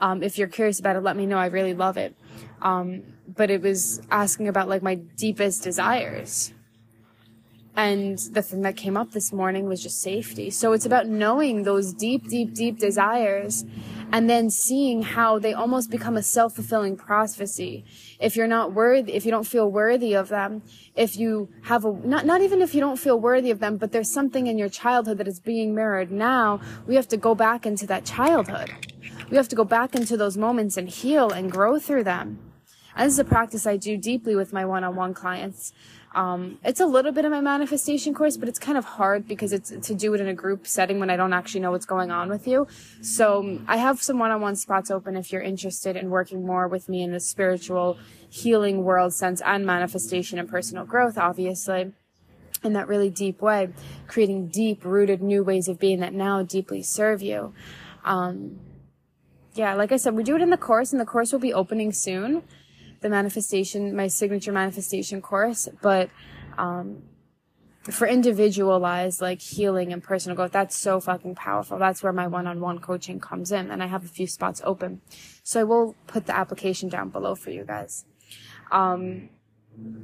Um, 0.00 0.22
if 0.22 0.38
you're 0.38 0.48
curious 0.48 0.80
about 0.80 0.96
it, 0.96 1.00
let 1.00 1.14
me 1.14 1.26
know. 1.26 1.36
I 1.36 1.46
really 1.46 1.74
love 1.74 1.98
it. 1.98 2.16
Um, 2.62 3.02
but 3.36 3.50
it 3.50 3.60
was 3.60 4.00
asking 4.10 4.48
about 4.48 4.68
like 4.68 4.82
my 4.82 4.94
deepest 4.94 5.62
desires. 5.62 6.54
And 7.78 8.18
the 8.32 8.42
thing 8.42 8.62
that 8.62 8.76
came 8.76 8.96
up 8.96 9.12
this 9.12 9.32
morning 9.32 9.66
was 9.66 9.80
just 9.80 10.02
safety. 10.02 10.50
So 10.50 10.72
it's 10.72 10.84
about 10.84 11.06
knowing 11.06 11.62
those 11.62 11.94
deep, 11.94 12.26
deep, 12.28 12.52
deep 12.52 12.80
desires 12.80 13.64
and 14.10 14.28
then 14.28 14.50
seeing 14.50 15.02
how 15.02 15.38
they 15.38 15.52
almost 15.52 15.88
become 15.88 16.16
a 16.16 16.22
self-fulfilling 16.24 16.96
prophecy. 16.96 17.84
If 18.18 18.34
you're 18.34 18.48
not 18.48 18.72
worthy, 18.72 19.12
if 19.12 19.24
you 19.24 19.30
don't 19.30 19.46
feel 19.46 19.70
worthy 19.70 20.14
of 20.14 20.28
them, 20.28 20.62
if 20.96 21.16
you 21.16 21.50
have 21.66 21.84
a, 21.84 21.92
not, 21.92 22.26
not 22.26 22.40
even 22.40 22.62
if 22.62 22.74
you 22.74 22.80
don't 22.80 22.98
feel 22.98 23.20
worthy 23.20 23.52
of 23.52 23.60
them, 23.60 23.76
but 23.76 23.92
there's 23.92 24.10
something 24.10 24.48
in 24.48 24.58
your 24.58 24.68
childhood 24.68 25.18
that 25.18 25.28
is 25.28 25.38
being 25.38 25.72
mirrored 25.72 26.10
now, 26.10 26.60
we 26.88 26.96
have 26.96 27.06
to 27.06 27.16
go 27.16 27.36
back 27.36 27.64
into 27.64 27.86
that 27.86 28.04
childhood. 28.04 28.72
We 29.30 29.36
have 29.36 29.48
to 29.50 29.56
go 29.56 29.64
back 29.64 29.94
into 29.94 30.16
those 30.16 30.36
moments 30.36 30.76
and 30.76 30.88
heal 30.88 31.30
and 31.30 31.48
grow 31.48 31.78
through 31.78 32.02
them. 32.02 32.40
And 32.96 33.06
this 33.06 33.12
is 33.12 33.20
a 33.20 33.24
practice 33.24 33.64
I 33.64 33.76
do 33.76 33.96
deeply 33.96 34.34
with 34.34 34.52
my 34.52 34.64
one-on-one 34.64 35.14
clients. 35.14 35.72
Um, 36.14 36.58
it's 36.64 36.80
a 36.80 36.86
little 36.86 37.12
bit 37.12 37.24
of 37.24 37.30
my 37.30 37.40
manifestation 37.40 38.14
course, 38.14 38.36
but 38.36 38.48
it's 38.48 38.58
kind 38.58 38.78
of 38.78 38.84
hard 38.84 39.28
because 39.28 39.52
it's 39.52 39.70
to 39.70 39.94
do 39.94 40.14
it 40.14 40.20
in 40.20 40.28
a 40.28 40.34
group 40.34 40.66
setting 40.66 40.98
when 40.98 41.10
I 41.10 41.16
don't 41.16 41.32
actually 41.32 41.60
know 41.60 41.70
what's 41.70 41.86
going 41.86 42.10
on 42.10 42.28
with 42.28 42.46
you. 42.48 42.66
So 43.02 43.60
I 43.68 43.76
have 43.76 44.02
some 44.02 44.18
one-on-one 44.18 44.56
spots 44.56 44.90
open 44.90 45.16
if 45.16 45.32
you're 45.32 45.42
interested 45.42 45.96
in 45.96 46.10
working 46.10 46.46
more 46.46 46.66
with 46.66 46.88
me 46.88 47.02
in 47.02 47.12
the 47.12 47.20
spiritual 47.20 47.98
healing 48.30 48.84
world 48.84 49.12
sense 49.12 49.42
and 49.44 49.66
manifestation 49.66 50.38
and 50.38 50.48
personal 50.48 50.84
growth, 50.84 51.18
obviously 51.18 51.92
in 52.64 52.72
that 52.72 52.88
really 52.88 53.10
deep 53.10 53.40
way, 53.40 53.68
creating 54.06 54.48
deep 54.48 54.84
rooted 54.84 55.22
new 55.22 55.44
ways 55.44 55.68
of 55.68 55.78
being 55.78 56.00
that 56.00 56.12
now 56.12 56.42
deeply 56.42 56.82
serve 56.82 57.22
you. 57.22 57.52
Um, 58.04 58.58
yeah, 59.54 59.74
like 59.74 59.92
I 59.92 59.96
said, 59.96 60.14
we 60.14 60.22
do 60.22 60.36
it 60.36 60.42
in 60.42 60.50
the 60.50 60.56
course 60.56 60.92
and 60.92 61.00
the 61.00 61.06
course 61.06 61.32
will 61.32 61.40
be 61.40 61.52
opening 61.52 61.92
soon 61.92 62.42
the 63.00 63.08
manifestation, 63.08 63.94
my 63.94 64.08
signature 64.08 64.52
manifestation 64.52 65.20
course, 65.22 65.68
but, 65.80 66.10
um, 66.56 67.02
for 67.90 68.06
individualized 68.06 69.22
like 69.22 69.40
healing 69.40 69.94
and 69.94 70.02
personal 70.02 70.36
growth, 70.36 70.52
that's 70.52 70.76
so 70.76 71.00
fucking 71.00 71.34
powerful. 71.34 71.78
That's 71.78 72.02
where 72.02 72.12
my 72.12 72.26
one-on-one 72.26 72.80
coaching 72.80 73.18
comes 73.18 73.50
in, 73.50 73.70
and 73.70 73.82
I 73.82 73.86
have 73.86 74.04
a 74.04 74.08
few 74.08 74.26
spots 74.26 74.60
open. 74.62 75.00
So 75.42 75.60
I 75.60 75.64
will 75.64 75.94
put 76.06 76.26
the 76.26 76.36
application 76.36 76.90
down 76.90 77.08
below 77.08 77.34
for 77.34 77.50
you 77.50 77.64
guys. 77.64 78.04
Um, 78.70 79.30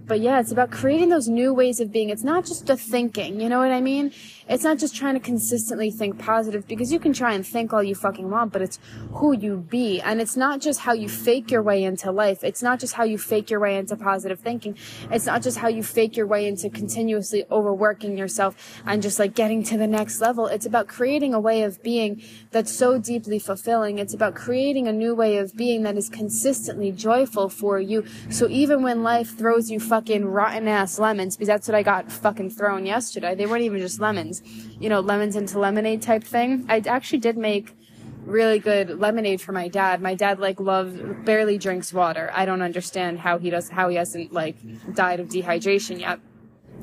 but 0.07 0.21
yeah, 0.21 0.41
it's 0.41 0.53
about 0.53 0.71
creating 0.71 1.11
those 1.11 1.29
new 1.29 1.53
ways 1.53 1.81
of 1.81 1.93
being. 1.93 2.09
It's 2.09 2.23
not 2.23 2.47
just 2.47 2.67
the 2.67 2.77
thinking, 2.77 3.41
you 3.41 3.49
know 3.51 3.59
what 3.59 3.73
I 3.73 3.81
mean? 3.81 4.13
It's 4.49 4.65
not 4.65 4.79
just 4.79 4.95
trying 4.95 5.15
to 5.15 5.21
consistently 5.21 5.91
think 5.91 6.19
positive 6.19 6.67
because 6.67 6.93
you 6.93 6.99
can 6.99 7.13
try 7.13 7.33
and 7.33 7.47
think 7.47 7.73
all 7.73 7.83
you 7.83 7.95
fucking 7.95 8.31
want, 8.31 8.53
but 8.53 8.63
it's 8.63 8.79
who 9.13 9.33
you 9.37 9.57
be. 9.57 10.01
And 10.01 10.21
it's 10.21 10.37
not 10.37 10.61
just 10.61 10.81
how 10.81 10.93
you 10.93 11.09
fake 11.09 11.51
your 11.51 11.63
way 11.63 11.83
into 11.83 12.13
life. 12.13 12.45
It's 12.45 12.63
not 12.63 12.79
just 12.79 12.95
how 12.95 13.05
you 13.05 13.19
fake 13.19 13.51
your 13.51 13.61
way 13.61 13.77
into 13.77 13.97
positive 13.97 14.41
thinking. 14.41 14.77
It's 15.11 15.27
not 15.27 15.43
just 15.43 15.59
how 15.59 15.69
you 15.69 15.83
fake 15.83 16.17
your 16.17 16.27
way 16.27 16.47
into 16.47 16.69
continuously 16.69 17.45
overworking 17.51 18.19
yourself 18.19 18.83
and 18.85 19.03
just 19.03 19.19
like 19.19 19.35
getting 19.35 19.63
to 19.65 19.79
the 19.79 19.87
next 19.87 20.21
level. 20.21 20.47
It's 20.47 20.67
about 20.67 20.89
creating 20.89 21.35
a 21.35 21.41
way 21.41 21.63
of 21.63 21.83
being 21.83 22.23
that's 22.51 22.73
so 22.73 22.99
deeply 22.99 23.39
fulfilling. 23.39 23.99
It's 23.99 24.15
about 24.15 24.35
creating 24.35 24.89
a 24.89 24.93
new 24.93 25.15
way 25.15 25.39
of 25.39 25.57
being 25.57 25.83
that 25.85 25.97
is 25.97 26.09
consistently 26.09 26.93
joyful 26.93 27.49
for 27.49 27.81
you. 27.81 28.05
So 28.31 28.49
even 28.49 28.83
when 28.83 29.03
life 29.03 29.37
throws 29.37 29.71
you 29.71 29.81
fucking 29.81 30.27
rotten 30.27 30.69
ass 30.69 30.99
lemons, 30.99 31.37
because 31.37 31.49
that's 31.49 31.69
what 31.69 31.75
I 31.75 31.83
got 31.83 32.13
fucking 32.13 32.51
thrown 32.51 32.87
yesterday. 32.87 33.35
They 33.35 33.47
weren't 33.47 33.63
even 33.63 33.79
just 33.79 34.01
lemons, 34.01 34.34
you 34.81 34.89
know, 34.89 35.01
lemons 35.01 35.37
into 35.37 35.59
lemonade 35.59 36.03
type 36.03 36.25
thing. 36.25 36.67
I 36.69 36.83
actually 36.87 37.19
did 37.19 37.37
make 37.37 37.77
really 38.25 38.59
good 38.59 38.99
lemonade 38.99 39.41
for 39.41 39.53
my 39.53 39.69
dad. 39.69 40.01
My 40.01 40.15
dad 40.15 40.39
like 40.39 40.59
loves 40.61 40.99
barely 41.25 41.59
drinks 41.59 41.93
water. 41.93 42.31
I 42.35 42.45
don't 42.45 42.63
understand 42.63 43.19
how 43.19 43.39
he 43.39 43.51
does 43.51 43.69
how 43.69 43.89
he 43.89 43.97
hasn't 43.97 44.33
like 44.33 44.57
died 44.95 45.21
of 45.21 45.29
dehydration 45.29 46.01
yet 46.01 46.21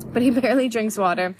but 0.12 0.22
he 0.22 0.30
barely 0.30 0.68
drinks 0.68 0.98
water. 0.98 1.34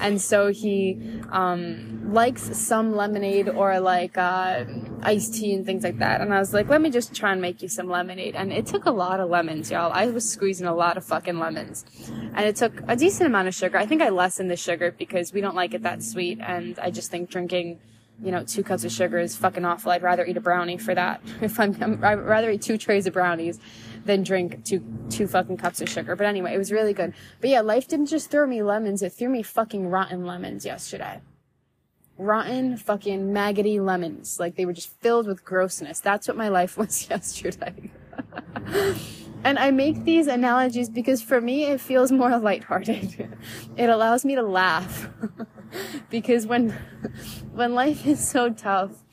And 0.00 0.20
so 0.20 0.48
he 0.48 1.20
um, 1.30 2.12
likes 2.12 2.56
some 2.56 2.94
lemonade 2.94 3.48
or 3.48 3.80
like 3.80 4.16
uh, 4.16 4.64
iced 5.02 5.34
tea 5.34 5.54
and 5.54 5.64
things 5.64 5.84
like 5.84 5.98
that. 5.98 6.20
And 6.20 6.32
I 6.32 6.38
was 6.38 6.52
like, 6.52 6.68
let 6.68 6.80
me 6.80 6.90
just 6.90 7.14
try 7.14 7.32
and 7.32 7.40
make 7.40 7.62
you 7.62 7.68
some 7.68 7.88
lemonade. 7.88 8.34
And 8.34 8.52
it 8.52 8.66
took 8.66 8.86
a 8.86 8.90
lot 8.90 9.20
of 9.20 9.30
lemons, 9.30 9.70
y'all. 9.70 9.92
I 9.92 10.06
was 10.06 10.28
squeezing 10.28 10.66
a 10.66 10.74
lot 10.74 10.96
of 10.96 11.04
fucking 11.04 11.38
lemons. 11.38 11.84
And 12.08 12.46
it 12.46 12.56
took 12.56 12.80
a 12.88 12.96
decent 12.96 13.26
amount 13.26 13.48
of 13.48 13.54
sugar. 13.54 13.78
I 13.78 13.86
think 13.86 14.02
I 14.02 14.08
lessened 14.08 14.50
the 14.50 14.56
sugar 14.56 14.94
because 14.96 15.32
we 15.32 15.40
don't 15.40 15.56
like 15.56 15.74
it 15.74 15.82
that 15.82 16.02
sweet. 16.02 16.38
And 16.40 16.78
I 16.78 16.90
just 16.90 17.10
think 17.10 17.30
drinking 17.30 17.80
you 18.22 18.30
know, 18.30 18.44
two 18.44 18.62
cups 18.62 18.84
of 18.84 18.92
sugar 18.92 19.18
is 19.18 19.36
fucking 19.36 19.64
awful. 19.64 19.90
I'd 19.90 20.02
rather 20.02 20.24
eat 20.24 20.36
a 20.36 20.40
brownie 20.40 20.78
for 20.78 20.94
that. 20.94 21.20
If 21.40 21.58
I'm, 21.58 22.02
I'd 22.02 22.14
rather 22.14 22.50
eat 22.50 22.62
two 22.62 22.78
trays 22.78 23.06
of 23.06 23.12
brownies 23.12 23.58
than 24.04 24.22
drink 24.22 24.64
two 24.64 24.82
two 25.10 25.26
fucking 25.26 25.56
cups 25.56 25.80
of 25.80 25.88
sugar. 25.88 26.16
But 26.16 26.26
anyway, 26.26 26.54
it 26.54 26.58
was 26.58 26.72
really 26.72 26.92
good. 26.92 27.14
But 27.40 27.50
yeah, 27.50 27.60
life 27.60 27.88
didn't 27.88 28.06
just 28.06 28.30
throw 28.30 28.46
me 28.46 28.62
lemons; 28.62 29.02
it 29.02 29.12
threw 29.12 29.28
me 29.28 29.42
fucking 29.42 29.88
rotten 29.88 30.24
lemons 30.24 30.64
yesterday. 30.64 31.20
Rotten 32.16 32.76
fucking 32.76 33.32
maggoty 33.32 33.80
lemons, 33.80 34.38
like 34.38 34.56
they 34.56 34.66
were 34.66 34.72
just 34.72 34.88
filled 35.00 35.26
with 35.26 35.44
grossness. 35.44 36.00
That's 36.00 36.28
what 36.28 36.36
my 36.36 36.48
life 36.48 36.76
was 36.78 37.08
yesterday. 37.08 37.90
and 39.44 39.58
I 39.58 39.70
make 39.70 40.04
these 40.04 40.26
analogies 40.26 40.88
because 40.88 41.20
for 41.20 41.40
me 41.40 41.64
it 41.64 41.80
feels 41.80 42.12
more 42.12 42.38
lighthearted. 42.38 43.36
it 43.76 43.90
allows 43.90 44.24
me 44.24 44.34
to 44.36 44.42
laugh. 44.42 45.08
because 46.10 46.46
when 46.46 46.70
when 47.52 47.74
life 47.74 48.06
is 48.06 48.26
so 48.26 48.50
tough, 48.50 49.03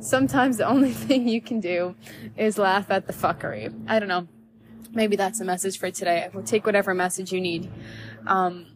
sometimes 0.00 0.56
the 0.56 0.66
only 0.66 0.92
thing 1.06 1.28
you 1.28 1.40
can 1.40 1.60
do 1.60 1.94
is 2.36 2.58
laugh 2.58 2.90
at 2.90 3.06
the 3.06 3.12
fuckery. 3.12 3.72
I 3.86 3.98
don't 3.98 4.08
know. 4.08 4.28
Maybe 4.92 5.16
that's 5.16 5.40
a 5.40 5.44
message 5.44 5.78
for 5.78 5.90
today. 5.90 6.28
We'll 6.32 6.44
take 6.44 6.64
whatever 6.64 6.94
message 6.94 7.32
you 7.32 7.40
need. 7.40 7.70
Um, 8.26 8.66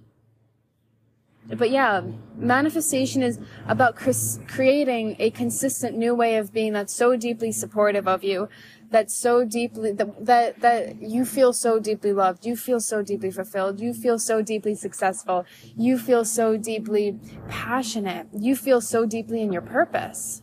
but 1.48 1.70
yeah, 1.70 2.02
manifestation 2.36 3.22
is 3.22 3.38
about 3.66 3.96
creating 3.96 5.16
a 5.18 5.30
consistent 5.30 5.96
new 5.96 6.14
way 6.14 6.36
of 6.36 6.52
being 6.52 6.72
that's 6.72 6.94
so 6.94 7.16
deeply 7.16 7.50
supportive 7.50 8.06
of 8.06 8.22
you, 8.22 8.48
that's 8.90 9.14
so 9.16 9.44
deeply 9.44 9.90
that, 9.92 10.24
that 10.24 10.60
that 10.60 11.02
you 11.02 11.24
feel 11.24 11.52
so 11.52 11.80
deeply 11.80 12.12
loved, 12.12 12.46
you 12.46 12.54
feel 12.54 12.78
so 12.78 13.02
deeply 13.02 13.30
fulfilled, 13.30 13.80
you 13.80 13.92
feel 13.92 14.18
so 14.18 14.40
deeply 14.40 14.74
successful, 14.74 15.44
you 15.76 15.98
feel 15.98 16.24
so 16.24 16.56
deeply 16.56 17.18
passionate, 17.48 18.28
you 18.32 18.54
feel 18.54 18.80
so 18.80 19.04
deeply 19.04 19.42
in 19.42 19.52
your 19.52 19.62
purpose. 19.62 20.42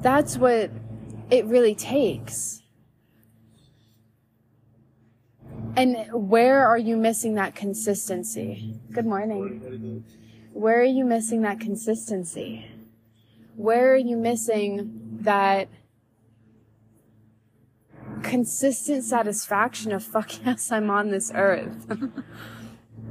That's 0.00 0.36
what 0.36 0.70
it 1.30 1.44
really 1.44 1.74
takes. 1.74 2.62
And 5.76 6.06
where 6.12 6.66
are 6.66 6.78
you 6.78 6.96
missing 6.96 7.34
that 7.34 7.54
consistency? 7.54 8.80
Good 8.92 9.06
morning. 9.06 10.04
Where 10.52 10.80
are 10.80 10.84
you 10.84 11.04
missing 11.04 11.42
that 11.42 11.60
consistency? 11.60 12.70
Where 13.56 13.92
are 13.94 13.96
you 13.96 14.16
missing 14.16 15.18
that 15.20 15.68
consistent 18.22 19.04
satisfaction 19.04 19.92
of 19.92 20.02
fuck 20.02 20.44
yes, 20.44 20.72
I'm 20.72 20.90
on 20.90 21.10
this 21.10 21.30
earth? 21.34 21.86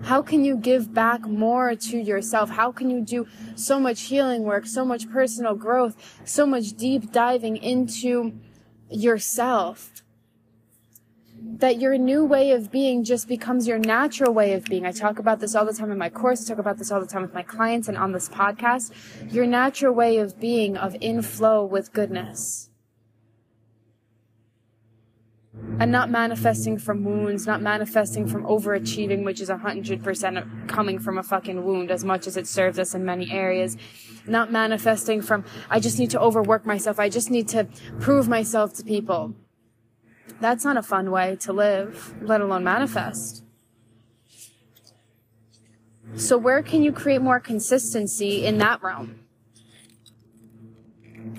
How 0.03 0.21
can 0.21 0.43
you 0.43 0.55
give 0.55 0.93
back 0.93 1.27
more 1.27 1.75
to 1.75 1.97
yourself? 1.97 2.49
How 2.49 2.71
can 2.71 2.89
you 2.89 3.01
do 3.01 3.27
so 3.55 3.79
much 3.79 4.01
healing 4.03 4.43
work, 4.43 4.65
so 4.65 4.85
much 4.85 5.09
personal 5.09 5.55
growth, 5.55 5.95
so 6.25 6.45
much 6.45 6.73
deep 6.75 7.11
diving 7.11 7.57
into 7.57 8.39
yourself? 8.89 10.03
That 11.41 11.79
your 11.79 11.97
new 11.97 12.25
way 12.25 12.51
of 12.51 12.71
being 12.71 13.03
just 13.03 13.27
becomes 13.27 13.67
your 13.67 13.79
natural 13.79 14.33
way 14.33 14.53
of 14.53 14.65
being. 14.65 14.85
I 14.85 14.91
talk 14.91 15.19
about 15.19 15.39
this 15.39 15.55
all 15.55 15.65
the 15.65 15.73
time 15.73 15.91
in 15.91 15.97
my 15.97 16.09
course, 16.09 16.45
I 16.45 16.49
talk 16.49 16.59
about 16.59 16.77
this 16.77 16.91
all 16.91 16.99
the 16.99 17.07
time 17.07 17.21
with 17.21 17.33
my 17.33 17.43
clients 17.43 17.87
and 17.87 17.97
on 17.97 18.11
this 18.11 18.29
podcast. 18.29 18.91
Your 19.33 19.45
natural 19.45 19.93
way 19.93 20.17
of 20.17 20.39
being, 20.39 20.75
of 20.75 20.95
in 21.01 21.21
flow 21.21 21.63
with 21.65 21.93
goodness 21.93 22.68
and 25.79 25.91
not 25.91 26.09
manifesting 26.09 26.77
from 26.77 27.03
wounds, 27.03 27.47
not 27.47 27.61
manifesting 27.61 28.27
from 28.27 28.43
overachieving, 28.43 29.23
which 29.23 29.39
is 29.39 29.49
100% 29.49 30.67
coming 30.67 30.99
from 30.99 31.17
a 31.17 31.23
fucking 31.23 31.63
wound 31.63 31.89
as 31.89 32.03
much 32.03 32.27
as 32.27 32.35
it 32.35 32.47
serves 32.47 32.77
us 32.77 32.93
in 32.93 33.05
many 33.05 33.31
areas. 33.31 33.77
Not 34.27 34.51
manifesting 34.51 35.21
from, 35.21 35.45
I 35.69 35.79
just 35.79 35.97
need 35.97 36.09
to 36.11 36.19
overwork 36.19 36.65
myself. 36.65 36.99
I 36.99 37.09
just 37.09 37.31
need 37.31 37.47
to 37.49 37.67
prove 37.99 38.27
myself 38.27 38.73
to 38.75 38.83
people. 38.83 39.35
That's 40.41 40.65
not 40.65 40.77
a 40.77 40.83
fun 40.83 41.11
way 41.11 41.37
to 41.41 41.53
live, 41.53 42.13
let 42.21 42.41
alone 42.41 42.63
manifest. 42.63 43.43
So 46.15 46.37
where 46.37 46.61
can 46.63 46.81
you 46.81 46.91
create 46.91 47.21
more 47.21 47.39
consistency 47.39 48.45
in 48.45 48.57
that 48.57 48.81
realm 48.81 49.19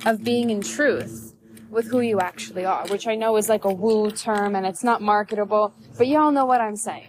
of 0.07 0.23
being 0.23 0.51
in 0.51 0.63
truth? 0.63 1.30
With 1.71 1.87
who 1.87 2.01
you 2.01 2.21
actually 2.21 2.65
are, 2.65 2.87
which 2.89 3.07
I 3.07 3.15
know 3.15 3.37
is 3.37 3.49
like 3.49 3.65
a 3.65 3.73
woo 3.73 4.11
term 4.11 4.57
and 4.57 4.67
it's 4.67 4.83
not 4.83 5.01
marketable, 5.01 5.73
but 5.97 6.09
y'all 6.09 6.33
know 6.33 6.45
what 6.45 6.61
I'm 6.61 6.77
saying. 6.77 7.09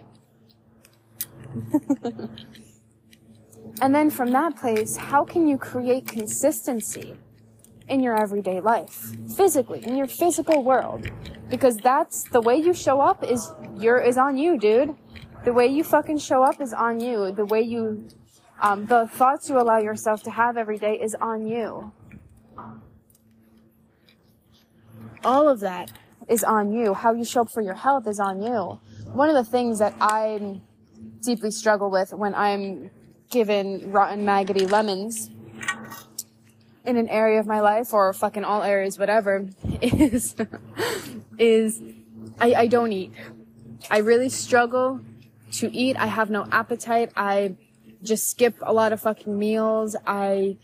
and 3.82 3.94
then 3.94 4.10
from 4.10 4.30
that 4.30 4.56
place, 4.56 4.96
how 4.96 5.24
can 5.24 5.46
you 5.48 5.58
create 5.58 6.06
consistency 6.06 7.16
in 7.88 8.00
your 8.00 8.16
everyday 8.16 8.60
life, 8.60 9.14
physically, 9.36 9.84
in 9.84 9.96
your 9.96 10.06
physical 10.06 10.62
world? 10.62 11.10
Because 11.50 11.76
that's 11.76 12.22
the 12.30 12.40
way 12.40 12.56
you 12.56 12.72
show 12.72 13.00
up 13.00 13.24
is 13.24 13.52
your 13.76 13.98
is 13.98 14.16
on 14.16 14.38
you, 14.38 14.58
dude. 14.58 14.94
The 15.44 15.52
way 15.52 15.66
you 15.66 15.82
fucking 15.82 16.18
show 16.18 16.42
up 16.44 16.60
is 16.60 16.72
on 16.72 17.00
you. 17.00 17.32
The 17.32 17.44
way 17.44 17.62
you, 17.62 18.06
um, 18.60 18.86
the 18.86 19.08
thoughts 19.08 19.48
you 19.50 19.60
allow 19.60 19.78
yourself 19.78 20.22
to 20.22 20.30
have 20.30 20.56
every 20.56 20.78
day 20.78 20.98
is 21.00 21.16
on 21.20 21.46
you. 21.46 21.92
All 25.24 25.48
of 25.48 25.60
that 25.60 25.92
is 26.28 26.44
on 26.44 26.72
you. 26.72 26.94
How 26.94 27.12
you 27.12 27.24
show 27.24 27.42
up 27.42 27.50
for 27.50 27.60
your 27.60 27.74
health 27.74 28.06
is 28.06 28.20
on 28.20 28.42
you. 28.42 28.80
One 29.12 29.28
of 29.28 29.34
the 29.34 29.44
things 29.44 29.78
that 29.78 29.94
I 30.00 30.60
deeply 31.20 31.50
struggle 31.50 31.90
with 31.90 32.12
when 32.12 32.34
I'm 32.34 32.90
given 33.30 33.90
rotten, 33.90 34.24
maggoty 34.24 34.66
lemons 34.66 35.30
in 36.84 36.96
an 36.96 37.08
area 37.08 37.38
of 37.38 37.46
my 37.46 37.60
life 37.60 37.92
or 37.92 38.12
fucking 38.12 38.44
all 38.44 38.62
areas, 38.62 38.98
whatever, 38.98 39.48
is, 39.80 40.34
is 41.38 41.80
I, 42.40 42.54
I 42.54 42.66
don't 42.66 42.92
eat. 42.92 43.12
I 43.90 43.98
really 43.98 44.28
struggle 44.28 45.00
to 45.52 45.74
eat. 45.74 45.96
I 45.96 46.06
have 46.06 46.30
no 46.30 46.46
appetite. 46.50 47.12
I 47.16 47.56
just 48.02 48.30
skip 48.30 48.56
a 48.62 48.72
lot 48.72 48.92
of 48.92 49.00
fucking 49.00 49.38
meals. 49.38 49.96
I 50.06 50.56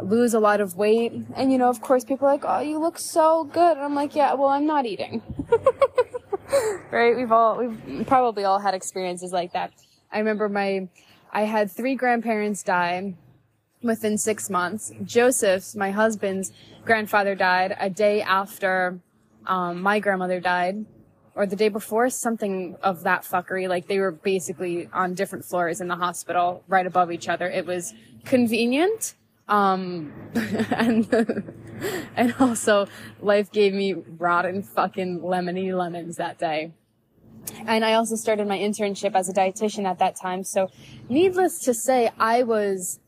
lose 0.00 0.34
a 0.34 0.40
lot 0.40 0.60
of 0.60 0.76
weight. 0.76 1.12
And 1.34 1.52
you 1.52 1.58
know, 1.58 1.68
of 1.68 1.80
course, 1.80 2.04
people 2.04 2.26
are 2.26 2.32
like, 2.32 2.44
oh, 2.46 2.60
you 2.60 2.78
look 2.78 2.98
so 2.98 3.44
good. 3.44 3.76
And 3.76 3.84
I'm 3.84 3.94
like, 3.94 4.14
yeah, 4.14 4.34
well, 4.34 4.48
I'm 4.48 4.66
not 4.66 4.86
eating. 4.86 5.22
right? 6.90 7.16
We've 7.16 7.32
all, 7.32 7.58
we've 7.58 8.06
probably 8.06 8.44
all 8.44 8.58
had 8.58 8.74
experiences 8.74 9.32
like 9.32 9.52
that. 9.52 9.72
I 10.12 10.18
remember 10.18 10.48
my, 10.48 10.88
I 11.32 11.42
had 11.42 11.70
three 11.70 11.94
grandparents 11.94 12.62
die 12.62 13.14
within 13.82 14.16
six 14.18 14.48
months. 14.48 14.92
Joseph's, 15.04 15.74
my 15.74 15.90
husband's 15.90 16.52
grandfather 16.84 17.34
died 17.34 17.76
a 17.78 17.90
day 17.90 18.22
after, 18.22 19.00
um, 19.46 19.82
my 19.82 20.00
grandmother 20.00 20.40
died 20.40 20.86
or 21.34 21.46
the 21.46 21.56
day 21.56 21.68
before, 21.68 22.08
something 22.10 22.76
of 22.82 23.02
that 23.02 23.22
fuckery. 23.22 23.68
Like 23.68 23.88
they 23.88 23.98
were 23.98 24.12
basically 24.12 24.88
on 24.92 25.14
different 25.14 25.44
floors 25.44 25.80
in 25.80 25.88
the 25.88 25.96
hospital 25.96 26.62
right 26.68 26.86
above 26.86 27.10
each 27.10 27.28
other. 27.28 27.48
It 27.48 27.66
was 27.66 27.92
convenient 28.24 29.14
um, 29.48 30.12
and, 30.34 31.12
and 32.16 32.34
also 32.40 32.86
life 33.20 33.50
gave 33.52 33.74
me 33.74 33.94
rotten 33.94 34.62
fucking 34.62 35.20
lemony 35.20 35.76
lemons 35.76 36.16
that 36.16 36.38
day. 36.38 36.72
And 37.66 37.84
I 37.84 37.94
also 37.94 38.16
started 38.16 38.48
my 38.48 38.58
internship 38.58 39.14
as 39.14 39.28
a 39.28 39.32
dietitian 39.32 39.84
at 39.84 39.98
that 39.98 40.16
time. 40.16 40.44
So 40.44 40.70
needless 41.08 41.58
to 41.60 41.74
say, 41.74 42.10
I 42.18 42.42
was 42.42 43.00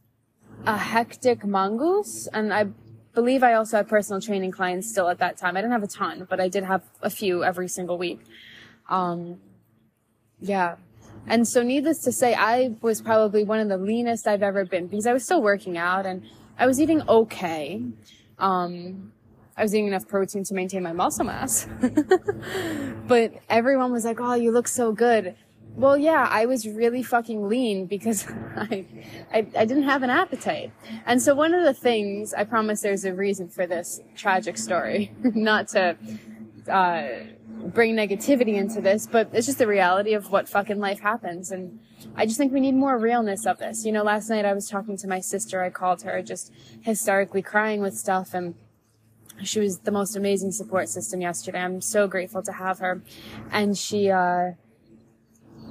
a 0.66 0.77
hectic 0.77 1.44
mongoose 1.44 2.27
and 2.33 2.53
I 2.53 2.68
believe 3.14 3.42
I 3.42 3.55
also 3.55 3.79
had 3.79 3.88
personal 3.88 4.20
training 4.20 4.51
clients 4.51 4.88
still 4.88 5.09
at 5.09 5.18
that 5.18 5.38
time. 5.38 5.57
I 5.57 5.61
didn't 5.61 5.72
have 5.72 5.83
a 5.83 5.88
ton, 5.88 6.27
but 6.29 6.38
I 6.38 6.49
did 6.49 6.64
have 6.64 6.83
a 7.03 7.09
few 7.09 7.42
every 7.42 7.68
single 7.68 7.96
week. 7.96 8.20
Um, 8.88 9.40
yeah. 10.38 10.77
And 11.29 11.47
so 11.47 11.62
needless 11.62 11.99
to 12.05 12.12
say, 12.12 12.35
I 12.35 12.75
was 12.81 13.01
probably 13.01 13.45
one 13.45 13.61
of 13.61 13.69
the 13.69 13.79
leanest 13.79 14.27
I've 14.27 14.43
ever 14.43 14.65
been 14.65 14.87
because 14.87 15.07
I 15.07 15.12
was 15.12 15.25
still 15.25 15.43
working 15.43 15.77
out 15.77 16.07
and 16.07 16.23
I 16.59 16.67
was 16.67 16.81
eating 16.81 17.03
okay. 17.09 17.83
Um, 18.39 19.12
I 19.57 19.62
was 19.62 19.75
eating 19.75 19.89
enough 19.89 20.07
protein 20.07 20.45
to 20.45 20.55
maintain 20.55 20.83
my 20.83 20.93
muscle 20.93 21.25
mass. 21.25 21.67
but 23.09 23.33
everyone 23.49 23.91
was 23.91 24.05
like, 24.05 24.21
oh, 24.21 24.35
you 24.35 24.53
look 24.53 24.69
so 24.69 24.93
good. 24.93 25.35
Well, 25.75 25.99
yeah, 25.99 26.27
I 26.31 26.47
was 26.47 26.67
really 26.67 27.03
fucking 27.03 27.49
lean 27.49 27.87
because 27.87 28.27
I, 28.57 28.87
I, 29.33 29.39
I, 29.39 29.65
didn't 29.67 29.83
have 29.83 30.03
an 30.03 30.09
appetite. 30.09 30.73
And 31.05 31.21
so 31.21 31.35
one 31.35 31.53
of 31.53 31.65
the 31.65 31.75
things, 31.75 32.33
I 32.33 32.45
promise 32.45 32.81
there's 32.81 33.05
a 33.05 33.12
reason 33.12 33.49
for 33.49 33.67
this 33.67 34.01
tragic 34.15 34.57
story, 34.57 35.12
not 35.23 35.69
to, 35.69 35.97
uh, 36.69 37.25
bring 37.49 37.95
negativity 37.95 38.55
into 38.55 38.81
this, 38.81 39.07
but 39.07 39.31
it's 39.33 39.47
just 39.47 39.59
the 39.59 39.67
reality 39.67 40.15
of 40.15 40.31
what 40.31 40.49
fucking 40.49 40.79
life 40.79 41.01
happens. 41.01 41.51
And 41.51 41.81
I 42.15 42.27
just 42.27 42.39
think 42.39 42.53
we 42.53 42.61
need 42.61 42.75
more 42.75 42.99
realness 42.99 43.47
of 43.47 43.59
this. 43.59 43.85
You 43.85 43.93
know, 43.93 44.03
last 44.03 44.29
night 44.29 44.45
I 44.45 44.53
was 44.53 44.69
talking 44.69 44.97
to 44.99 45.09
my 45.09 45.21
sister. 45.21 45.63
I 45.63 45.71
called 45.71 46.03
her 46.03 46.23
just 46.23 46.53
hysterically 46.83 47.43
crying 47.43 47.81
with 47.81 47.97
stuff 47.97 48.35
and 48.35 48.55
she 49.43 49.61
was 49.61 49.81
the 49.81 49.91
most 49.91 50.17
amazing 50.17 50.53
support 50.53 50.89
system 50.89 51.21
yesterday. 51.21 51.61
I'm 51.61 51.81
so 51.81 52.07
grateful 52.07 52.43
to 52.43 52.53
have 52.53 52.79
her. 52.79 53.03
And 53.51 53.77
she, 53.77 54.11
uh, 54.11 54.53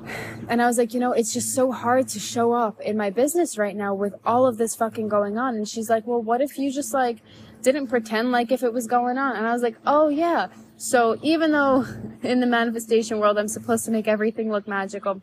and 0.49 0.61
I 0.61 0.67
was 0.67 0.77
like, 0.77 0.93
you 0.93 0.99
know, 0.99 1.11
it's 1.11 1.33
just 1.33 1.53
so 1.53 1.71
hard 1.71 2.07
to 2.09 2.19
show 2.19 2.53
up 2.53 2.79
in 2.81 2.97
my 2.97 3.09
business 3.09 3.57
right 3.57 3.75
now 3.75 3.93
with 3.93 4.15
all 4.25 4.45
of 4.45 4.57
this 4.57 4.75
fucking 4.75 5.07
going 5.07 5.37
on. 5.37 5.55
And 5.55 5.67
she's 5.67 5.89
like, 5.89 6.05
well, 6.05 6.21
what 6.21 6.41
if 6.41 6.57
you 6.57 6.71
just 6.71 6.93
like 6.93 7.19
didn't 7.61 7.87
pretend 7.87 8.31
like 8.31 8.51
if 8.51 8.63
it 8.63 8.73
was 8.73 8.87
going 8.87 9.17
on? 9.17 9.35
And 9.35 9.47
I 9.47 9.53
was 9.53 9.63
like, 9.63 9.77
oh 9.85 10.09
yeah, 10.09 10.47
so 10.77 11.17
even 11.21 11.51
though 11.51 11.85
in 12.23 12.39
the 12.39 12.47
manifestation 12.47 13.19
world 13.19 13.37
I'm 13.37 13.47
supposed 13.47 13.85
to 13.85 13.91
make 13.91 14.07
everything 14.07 14.51
look 14.51 14.67
magical, 14.67 15.21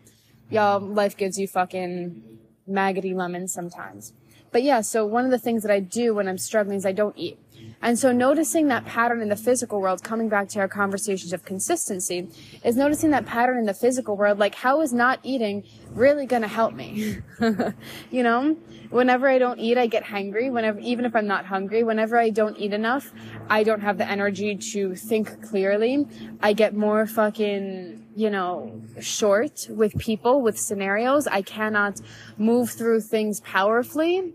y'all, 0.51 0.81
life 0.81 1.17
gives 1.17 1.39
you 1.39 1.49
fucking 1.49 2.23
maggoty 2.67 3.15
lemons 3.15 3.53
sometimes. 3.53 4.13
But 4.51 4.63
yeah, 4.63 4.83
so 4.83 5.07
one 5.07 5.25
of 5.25 5.31
the 5.31 5.39
things 5.39 5.63
that 5.63 5.73
I 5.73 5.81
do 5.81 6.15
when 6.15 6.29
I'm 6.29 6.39
struggling 6.39 6.77
is 6.77 6.87
I 6.87 6.93
don't 6.93 7.17
eat. 7.17 7.39
And 7.83 7.99
so 7.99 8.13
noticing 8.13 8.69
that 8.69 8.87
pattern 8.87 9.21
in 9.21 9.29
the 9.29 9.37
physical 9.37 9.81
world, 9.81 10.05
coming 10.05 10.29
back 10.29 10.49
to 10.51 10.61
our 10.61 10.69
conversations 10.69 11.33
of 11.33 11.45
consistency, 11.45 12.29
is 12.65 12.77
noticing 12.77 13.11
that 13.11 13.27
pattern 13.27 13.59
in 13.59 13.67
the 13.67 13.75
physical 13.75 14.17
world, 14.17 14.39
like 14.39 14.55
how 14.55 14.81
is 14.81 14.93
not 14.93 15.19
eating 15.25 15.65
really 15.91 16.25
gonna 16.25 16.49
help 16.49 16.75
me? 16.75 17.19
you 18.11 18.23
know? 18.23 18.57
Whenever 18.91 19.27
I 19.27 19.39
don't 19.39 19.59
eat, 19.59 19.79
I 19.79 19.87
get 19.87 20.05
hungry. 20.05 20.51
Whenever, 20.51 20.79
even 20.79 21.07
if 21.07 21.17
I'm 21.17 21.27
not 21.27 21.47
hungry, 21.47 21.83
whenever 21.83 22.19
I 22.19 22.29
don't 22.29 22.59
eat 22.59 22.75
enough, 22.75 23.11
I 23.49 23.65
don't 23.65 23.81
have 23.81 23.97
the 23.97 24.09
energy 24.09 24.55
to 24.55 24.95
think 24.95 25.43
clearly. 25.43 26.07
I 26.43 26.53
get 26.53 26.77
more 26.77 27.07
fucking, 27.07 28.07
you 28.15 28.29
know, 28.29 28.83
short 29.01 29.67
with 29.71 29.97
people, 29.97 30.43
with 30.43 30.61
scenarios. 30.61 31.27
I 31.27 31.41
cannot 31.41 32.03
move 32.37 32.71
through 32.71 33.01
things 33.01 33.41
powerfully 33.41 34.35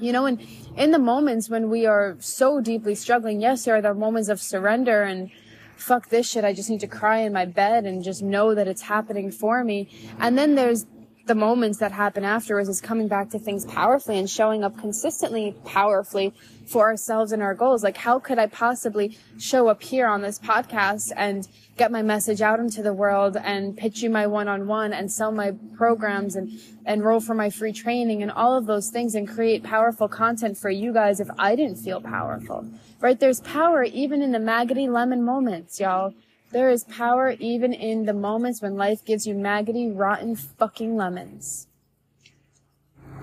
you 0.00 0.12
know, 0.12 0.26
and 0.26 0.40
in 0.76 0.90
the 0.90 0.98
moments 0.98 1.48
when 1.48 1.70
we 1.70 1.86
are 1.86 2.16
so 2.20 2.60
deeply 2.60 2.94
struggling, 2.94 3.40
yes, 3.40 3.64
there 3.64 3.76
are 3.76 3.82
the 3.82 3.94
moments 3.94 4.28
of 4.28 4.40
surrender 4.40 5.02
and 5.02 5.30
fuck 5.76 6.08
this 6.08 6.28
shit. 6.28 6.44
I 6.44 6.52
just 6.52 6.70
need 6.70 6.80
to 6.80 6.86
cry 6.86 7.18
in 7.18 7.32
my 7.32 7.44
bed 7.44 7.84
and 7.84 8.02
just 8.02 8.22
know 8.22 8.54
that 8.54 8.68
it's 8.68 8.82
happening 8.82 9.30
for 9.30 9.62
me. 9.64 9.88
And 10.18 10.36
then 10.36 10.54
there's 10.54 10.86
the 11.26 11.34
moments 11.34 11.78
that 11.78 11.92
happen 11.92 12.24
afterwards 12.24 12.68
is 12.68 12.80
coming 12.80 13.08
back 13.08 13.30
to 13.30 13.38
things 13.38 13.64
powerfully 13.64 14.18
and 14.18 14.30
showing 14.30 14.62
up 14.62 14.78
consistently 14.78 15.54
powerfully 15.64 16.32
for 16.66 16.88
ourselves 16.88 17.32
and 17.32 17.42
our 17.42 17.54
goals. 17.54 17.82
Like, 17.82 17.96
how 17.96 18.18
could 18.18 18.38
I 18.38 18.46
possibly 18.46 19.18
show 19.38 19.68
up 19.68 19.82
here 19.82 20.06
on 20.06 20.22
this 20.22 20.38
podcast 20.38 21.12
and 21.16 21.46
get 21.76 21.90
my 21.90 22.02
message 22.02 22.40
out 22.40 22.60
into 22.60 22.82
the 22.82 22.92
world 22.92 23.36
and 23.36 23.76
pitch 23.76 24.02
you 24.02 24.10
my 24.10 24.26
one-on-one 24.26 24.92
and 24.92 25.10
sell 25.10 25.32
my 25.32 25.52
programs 25.76 26.36
and 26.36 26.58
enroll 26.86 27.20
for 27.20 27.34
my 27.34 27.50
free 27.50 27.72
training 27.72 28.22
and 28.22 28.30
all 28.30 28.56
of 28.56 28.66
those 28.66 28.90
things 28.90 29.14
and 29.14 29.28
create 29.28 29.62
powerful 29.62 30.08
content 30.08 30.56
for 30.56 30.70
you 30.70 30.92
guys 30.92 31.20
if 31.20 31.28
I 31.38 31.56
didn't 31.56 31.76
feel 31.76 32.00
powerful, 32.00 32.66
right? 33.00 33.18
There's 33.18 33.40
power 33.40 33.82
even 33.82 34.22
in 34.22 34.32
the 34.32 34.38
maggoty 34.38 34.88
lemon 34.88 35.24
moments, 35.24 35.80
y'all. 35.80 36.14
There 36.56 36.70
is 36.70 36.84
power 36.84 37.32
even 37.38 37.74
in 37.74 38.06
the 38.06 38.14
moments 38.14 38.62
when 38.62 38.76
life 38.76 39.04
gives 39.04 39.26
you 39.26 39.34
maggoty, 39.34 39.90
rotten 39.90 40.34
fucking 40.34 40.96
lemons. 40.96 41.66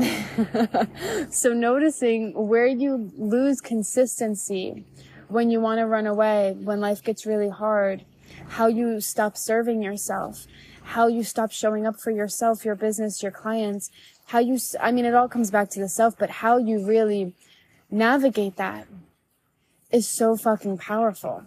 so 1.30 1.52
noticing 1.52 2.32
where 2.34 2.66
you 2.66 3.12
lose 3.16 3.60
consistency 3.60 4.84
when 5.28 5.48
you 5.48 5.60
want 5.60 5.78
to 5.78 5.86
run 5.86 6.08
away, 6.08 6.56
when 6.58 6.80
life 6.80 7.04
gets 7.04 7.24
really 7.24 7.50
hard, 7.50 8.04
how 8.48 8.66
you 8.66 9.00
stop 9.00 9.36
serving 9.36 9.80
yourself, 9.80 10.48
how 10.82 11.06
you 11.06 11.22
stop 11.22 11.52
showing 11.52 11.86
up 11.86 12.00
for 12.00 12.10
yourself, 12.10 12.64
your 12.64 12.74
business, 12.74 13.22
your 13.22 13.30
clients, 13.30 13.92
how 14.24 14.40
you, 14.40 14.58
I 14.80 14.90
mean, 14.90 15.04
it 15.04 15.14
all 15.14 15.28
comes 15.28 15.52
back 15.52 15.70
to 15.70 15.78
the 15.78 15.88
self, 15.88 16.18
but 16.18 16.30
how 16.30 16.58
you 16.58 16.84
really 16.84 17.32
navigate 17.92 18.56
that 18.56 18.88
is 19.92 20.08
so 20.08 20.36
fucking 20.36 20.78
powerful. 20.78 21.44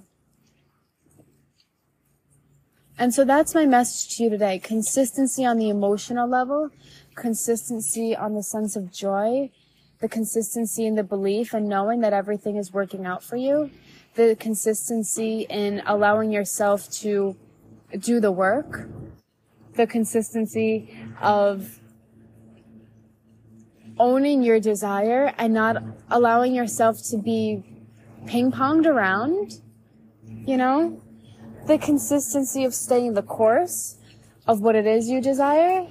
And 2.97 3.13
so 3.13 3.25
that's 3.25 3.55
my 3.55 3.65
message 3.65 4.15
to 4.17 4.23
you 4.23 4.29
today. 4.29 4.59
Consistency 4.59 5.45
on 5.45 5.57
the 5.57 5.69
emotional 5.69 6.27
level, 6.27 6.69
consistency 7.15 8.15
on 8.15 8.35
the 8.35 8.43
sense 8.43 8.75
of 8.75 8.91
joy, 8.91 9.49
the 9.99 10.07
consistency 10.07 10.85
in 10.85 10.95
the 10.95 11.03
belief 11.03 11.53
and 11.53 11.67
knowing 11.67 12.01
that 12.01 12.13
everything 12.13 12.57
is 12.57 12.71
working 12.71 13.05
out 13.05 13.23
for 13.23 13.35
you, 13.35 13.71
the 14.15 14.35
consistency 14.39 15.47
in 15.49 15.81
allowing 15.85 16.31
yourself 16.31 16.89
to 16.91 17.35
do 17.97 18.19
the 18.19 18.31
work, 18.31 18.87
the 19.75 19.87
consistency 19.87 20.95
of 21.19 21.79
owning 23.97 24.43
your 24.43 24.59
desire 24.59 25.33
and 25.37 25.53
not 25.53 25.81
allowing 26.11 26.53
yourself 26.53 27.01
to 27.09 27.17
be 27.17 27.63
ping 28.27 28.51
ponged 28.51 28.85
around, 28.85 29.61
you 30.45 30.57
know? 30.57 31.01
The 31.65 31.77
consistency 31.77 32.65
of 32.65 32.73
staying 32.73 33.13
the 33.13 33.23
course 33.23 33.97
of 34.45 34.61
what 34.61 34.75
it 34.75 34.85
is 34.85 35.07
you 35.07 35.21
desire 35.21 35.87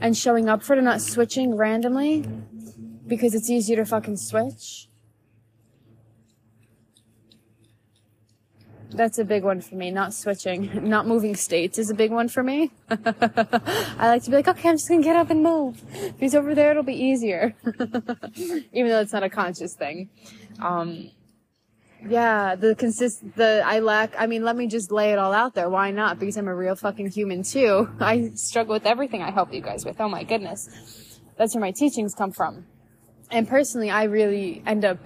and 0.00 0.16
showing 0.16 0.48
up 0.48 0.62
for 0.62 0.74
it 0.74 0.78
and 0.78 0.84
not 0.84 1.00
switching 1.00 1.56
randomly 1.56 2.24
because 3.06 3.34
it's 3.34 3.50
easier 3.50 3.76
to 3.76 3.84
fucking 3.84 4.16
switch. 4.16 4.88
That's 8.90 9.18
a 9.18 9.24
big 9.24 9.44
one 9.44 9.60
for 9.60 9.74
me. 9.74 9.90
Not 9.90 10.14
switching, 10.14 10.88
not 10.88 11.06
moving 11.06 11.34
states 11.34 11.78
is 11.78 11.90
a 11.90 11.94
big 11.94 12.10
one 12.10 12.28
for 12.28 12.42
me. 12.42 12.70
I 12.90 14.08
like 14.08 14.22
to 14.24 14.30
be 14.30 14.36
like, 14.36 14.48
okay, 14.48 14.68
I'm 14.68 14.76
just 14.76 14.88
gonna 14.88 15.02
get 15.02 15.16
up 15.16 15.30
and 15.30 15.42
move. 15.42 15.82
If 15.92 16.18
he's 16.20 16.34
over 16.34 16.54
there 16.54 16.70
it'll 16.70 16.82
be 16.82 16.94
easier. 16.94 17.54
Even 17.66 18.88
though 18.88 19.00
it's 19.00 19.12
not 19.12 19.24
a 19.24 19.30
conscious 19.30 19.74
thing. 19.74 20.08
Um, 20.60 21.10
Yeah, 22.06 22.54
the 22.54 22.74
consist, 22.74 23.22
the, 23.34 23.62
I 23.64 23.80
lack, 23.80 24.14
I 24.18 24.26
mean, 24.26 24.44
let 24.44 24.56
me 24.56 24.66
just 24.66 24.92
lay 24.92 25.12
it 25.12 25.18
all 25.18 25.32
out 25.32 25.54
there. 25.54 25.68
Why 25.68 25.90
not? 25.90 26.18
Because 26.18 26.36
I'm 26.36 26.48
a 26.48 26.54
real 26.54 26.76
fucking 26.76 27.10
human 27.10 27.42
too. 27.42 27.90
I 28.00 28.30
struggle 28.34 28.74
with 28.74 28.86
everything 28.86 29.22
I 29.22 29.30
help 29.30 29.52
you 29.52 29.60
guys 29.60 29.84
with. 29.84 30.00
Oh 30.00 30.08
my 30.08 30.22
goodness. 30.22 31.20
That's 31.36 31.54
where 31.54 31.60
my 31.60 31.72
teachings 31.72 32.14
come 32.14 32.32
from. 32.32 32.66
And 33.30 33.48
personally, 33.48 33.90
I 33.90 34.04
really 34.04 34.62
end 34.66 34.84
up 34.84 34.98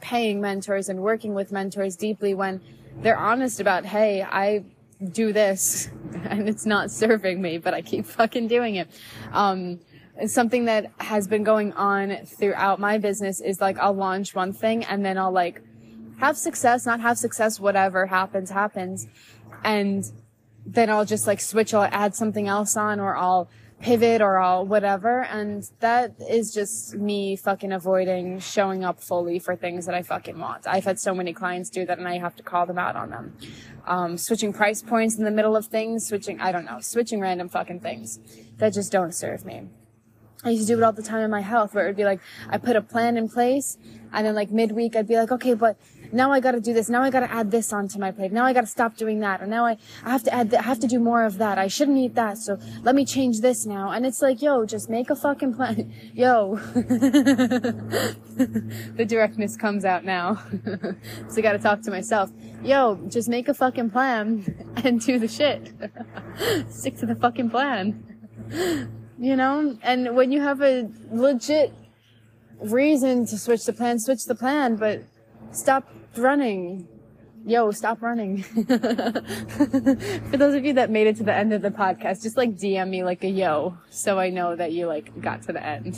paying 0.00 0.40
mentors 0.40 0.88
and 0.88 1.00
working 1.00 1.34
with 1.34 1.52
mentors 1.52 1.96
deeply 1.96 2.34
when 2.34 2.60
they're 3.02 3.18
honest 3.18 3.60
about, 3.60 3.84
hey, 3.84 4.22
I 4.22 4.64
do 5.12 5.32
this 5.32 5.88
and 6.24 6.48
it's 6.48 6.66
not 6.66 6.90
serving 6.90 7.40
me, 7.40 7.58
but 7.58 7.74
I 7.74 7.82
keep 7.82 8.06
fucking 8.06 8.48
doing 8.48 8.76
it. 8.76 8.88
Um, 9.32 9.80
something 10.26 10.64
that 10.64 10.90
has 10.98 11.28
been 11.28 11.44
going 11.44 11.72
on 11.74 12.24
throughout 12.24 12.80
my 12.80 12.98
business 12.98 13.40
is 13.40 13.60
like 13.60 13.78
I'll 13.78 13.94
launch 13.94 14.34
one 14.34 14.52
thing 14.52 14.84
and 14.84 15.04
then 15.04 15.16
I'll 15.16 15.32
like 15.32 15.62
have 16.18 16.36
success, 16.36 16.86
not 16.86 17.00
have 17.00 17.18
success, 17.18 17.58
whatever 17.58 18.06
happens, 18.06 18.50
happens. 18.50 19.06
And 19.64 20.10
then 20.66 20.90
I'll 20.90 21.04
just 21.04 21.26
like 21.26 21.40
switch, 21.40 21.72
I'll 21.72 21.88
add 21.90 22.14
something 22.14 22.46
else 22.46 22.76
on 22.76 23.00
or 23.00 23.16
I'll 23.16 23.48
pivot 23.80 24.20
or 24.20 24.38
I'll 24.38 24.66
whatever. 24.66 25.22
And 25.22 25.68
that 25.80 26.14
is 26.28 26.52
just 26.52 26.94
me 26.94 27.36
fucking 27.36 27.72
avoiding 27.72 28.40
showing 28.40 28.84
up 28.84 29.00
fully 29.00 29.38
for 29.38 29.54
things 29.54 29.86
that 29.86 29.94
I 29.94 30.02
fucking 30.02 30.38
want. 30.38 30.66
I've 30.66 30.84
had 30.84 30.98
so 30.98 31.14
many 31.14 31.32
clients 31.32 31.70
do 31.70 31.86
that 31.86 31.98
and 31.98 32.08
I 32.08 32.18
have 32.18 32.34
to 32.36 32.42
call 32.42 32.66
them 32.66 32.78
out 32.78 32.96
on 32.96 33.10
them. 33.10 33.36
Um, 33.86 34.18
switching 34.18 34.52
price 34.52 34.82
points 34.82 35.16
in 35.16 35.24
the 35.24 35.30
middle 35.30 35.56
of 35.56 35.66
things, 35.66 36.06
switching, 36.06 36.40
I 36.40 36.52
don't 36.52 36.64
know, 36.64 36.80
switching 36.80 37.20
random 37.20 37.48
fucking 37.48 37.80
things 37.80 38.18
that 38.58 38.74
just 38.74 38.92
don't 38.92 39.14
serve 39.14 39.44
me. 39.44 39.68
I 40.44 40.50
used 40.50 40.68
to 40.68 40.74
do 40.74 40.80
it 40.80 40.84
all 40.84 40.92
the 40.92 41.02
time 41.02 41.20
in 41.20 41.30
my 41.30 41.40
health 41.40 41.74
where 41.74 41.84
it 41.84 41.88
would 41.88 41.96
be 41.96 42.04
like, 42.04 42.20
I 42.48 42.58
put 42.58 42.76
a 42.76 42.82
plan 42.82 43.16
in 43.16 43.28
place 43.28 43.76
and 44.12 44.26
then 44.26 44.34
like 44.34 44.50
midweek 44.50 44.94
I'd 44.94 45.08
be 45.08 45.16
like, 45.16 45.32
okay, 45.32 45.54
but 45.54 45.76
now 46.12 46.32
I 46.32 46.40
gotta 46.40 46.60
do 46.60 46.72
this. 46.72 46.88
Now 46.88 47.02
I 47.02 47.10
gotta 47.10 47.30
add 47.30 47.50
this 47.50 47.72
onto 47.72 47.98
my 47.98 48.10
plate. 48.10 48.32
Now 48.32 48.44
I 48.44 48.52
gotta 48.52 48.66
stop 48.66 48.96
doing 48.96 49.20
that. 49.20 49.40
And 49.40 49.50
now 49.50 49.64
I, 49.66 49.76
I 50.04 50.10
have 50.10 50.22
to 50.24 50.34
add, 50.34 50.50
th- 50.50 50.60
I 50.60 50.64
have 50.64 50.80
to 50.80 50.86
do 50.86 50.98
more 50.98 51.24
of 51.24 51.38
that. 51.38 51.58
I 51.58 51.68
shouldn't 51.68 51.98
eat 51.98 52.14
that. 52.14 52.38
So 52.38 52.58
let 52.82 52.94
me 52.94 53.04
change 53.04 53.40
this 53.40 53.66
now. 53.66 53.90
And 53.90 54.06
it's 54.06 54.22
like, 54.22 54.40
yo, 54.40 54.64
just 54.64 54.88
make 54.88 55.10
a 55.10 55.16
fucking 55.16 55.54
plan. 55.54 55.92
Yo. 56.14 56.56
the 58.96 59.04
directness 59.06 59.56
comes 59.56 59.84
out 59.84 60.04
now. 60.04 60.42
so 61.28 61.36
I 61.36 61.40
gotta 61.40 61.58
talk 61.58 61.82
to 61.82 61.90
myself. 61.90 62.30
Yo, 62.62 62.96
just 63.08 63.28
make 63.28 63.48
a 63.48 63.54
fucking 63.54 63.90
plan 63.90 64.66
and 64.84 65.00
do 65.00 65.18
the 65.18 65.28
shit. 65.28 65.72
Stick 66.70 66.96
to 66.98 67.06
the 67.06 67.14
fucking 67.14 67.50
plan. 67.50 68.04
You 69.18 69.36
know? 69.36 69.76
And 69.82 70.16
when 70.16 70.32
you 70.32 70.40
have 70.40 70.62
a 70.62 70.88
legit 71.10 71.72
reason 72.60 73.26
to 73.26 73.38
switch 73.38 73.64
the 73.64 73.72
plan, 73.72 73.98
switch 73.98 74.24
the 74.24 74.34
plan, 74.34 74.76
but 74.76 75.02
stop 75.52 75.88
running. 76.16 76.88
Yo, 77.46 77.70
stop 77.70 78.02
running. 78.02 78.42
For 78.42 80.36
those 80.36 80.54
of 80.54 80.64
you 80.64 80.72
that 80.74 80.90
made 80.90 81.06
it 81.06 81.16
to 81.16 81.22
the 81.22 81.34
end 81.34 81.52
of 81.52 81.62
the 81.62 81.70
podcast, 81.70 82.22
just 82.22 82.36
like 82.36 82.56
DM 82.56 82.88
me 82.88 83.04
like 83.04 83.24
a 83.24 83.28
yo, 83.28 83.78
so 83.90 84.18
I 84.18 84.30
know 84.30 84.56
that 84.56 84.72
you 84.72 84.86
like 84.86 85.20
got 85.20 85.42
to 85.42 85.52
the 85.52 85.64
end. 85.64 85.94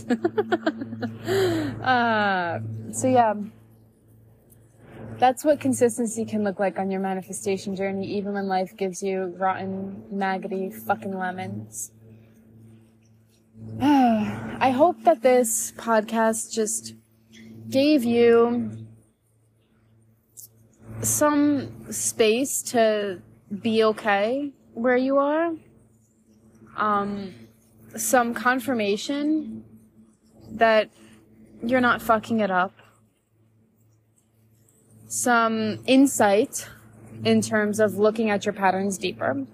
uh, 1.82 2.60
so 2.92 3.08
yeah, 3.08 3.34
that's 5.18 5.44
what 5.44 5.60
consistency 5.60 6.24
can 6.24 6.44
look 6.44 6.58
like 6.58 6.78
on 6.78 6.90
your 6.90 7.00
manifestation 7.00 7.74
journey, 7.76 8.06
even 8.06 8.32
when 8.32 8.46
life 8.46 8.76
gives 8.76 9.02
you 9.02 9.34
rotten, 9.38 10.04
maggoty 10.10 10.70
fucking 10.70 11.16
lemons. 11.16 11.92
I 13.80 14.70
hope 14.74 15.02
that 15.04 15.22
this 15.22 15.72
podcast 15.72 16.52
just 16.52 16.94
gave 17.68 18.04
you 18.04 18.86
some 21.02 21.92
space 21.92 22.62
to 22.62 23.20
be 23.62 23.84
okay 23.84 24.52
where 24.74 24.96
you 24.96 25.18
are. 25.18 25.52
Um, 26.76 27.34
some 27.96 28.34
confirmation 28.34 29.64
that 30.52 30.90
you're 31.62 31.80
not 31.80 32.00
fucking 32.00 32.40
it 32.40 32.50
up. 32.50 32.72
Some 35.06 35.80
insight 35.86 36.68
in 37.24 37.40
terms 37.40 37.80
of 37.80 37.98
looking 37.98 38.30
at 38.30 38.46
your 38.46 38.52
patterns 38.52 38.96
deeper. 38.96 39.46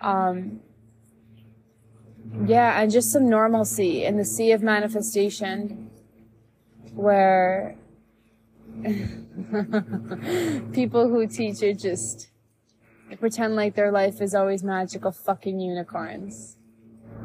Um, 0.00 0.60
yeah, 2.46 2.80
and 2.80 2.90
just 2.90 3.12
some 3.12 3.28
normalcy 3.28 4.04
in 4.04 4.16
the 4.16 4.24
sea 4.24 4.52
of 4.52 4.62
manifestation 4.62 5.90
where 6.94 7.76
people 10.72 11.08
who 11.08 11.26
teach 11.26 11.62
it 11.62 11.78
just 11.78 12.28
pretend 13.20 13.56
like 13.56 13.74
their 13.74 13.90
life 13.92 14.20
is 14.20 14.34
always 14.34 14.62
magical 14.62 15.12
fucking 15.12 15.60
unicorns. 15.60 16.56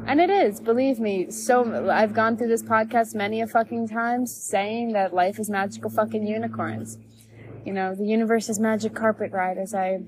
And 0.06 0.20
it 0.20 0.30
is, 0.30 0.60
believe 0.60 0.98
me. 0.98 1.30
So 1.30 1.90
I've 1.90 2.14
gone 2.14 2.36
through 2.36 2.48
this 2.48 2.62
podcast 2.62 3.14
many 3.14 3.40
a 3.40 3.46
fucking 3.46 3.88
times 3.88 4.34
saying 4.34 4.92
that 4.92 5.12
life 5.12 5.38
is 5.38 5.50
magical 5.50 5.90
fucking 5.90 6.26
unicorns. 6.26 6.98
You 7.64 7.72
know, 7.72 7.94
the 7.94 8.06
universe 8.06 8.48
is 8.48 8.58
magic 8.58 8.94
carpet 8.94 9.32
ride 9.32 9.58
as 9.58 9.74
I 9.74 10.00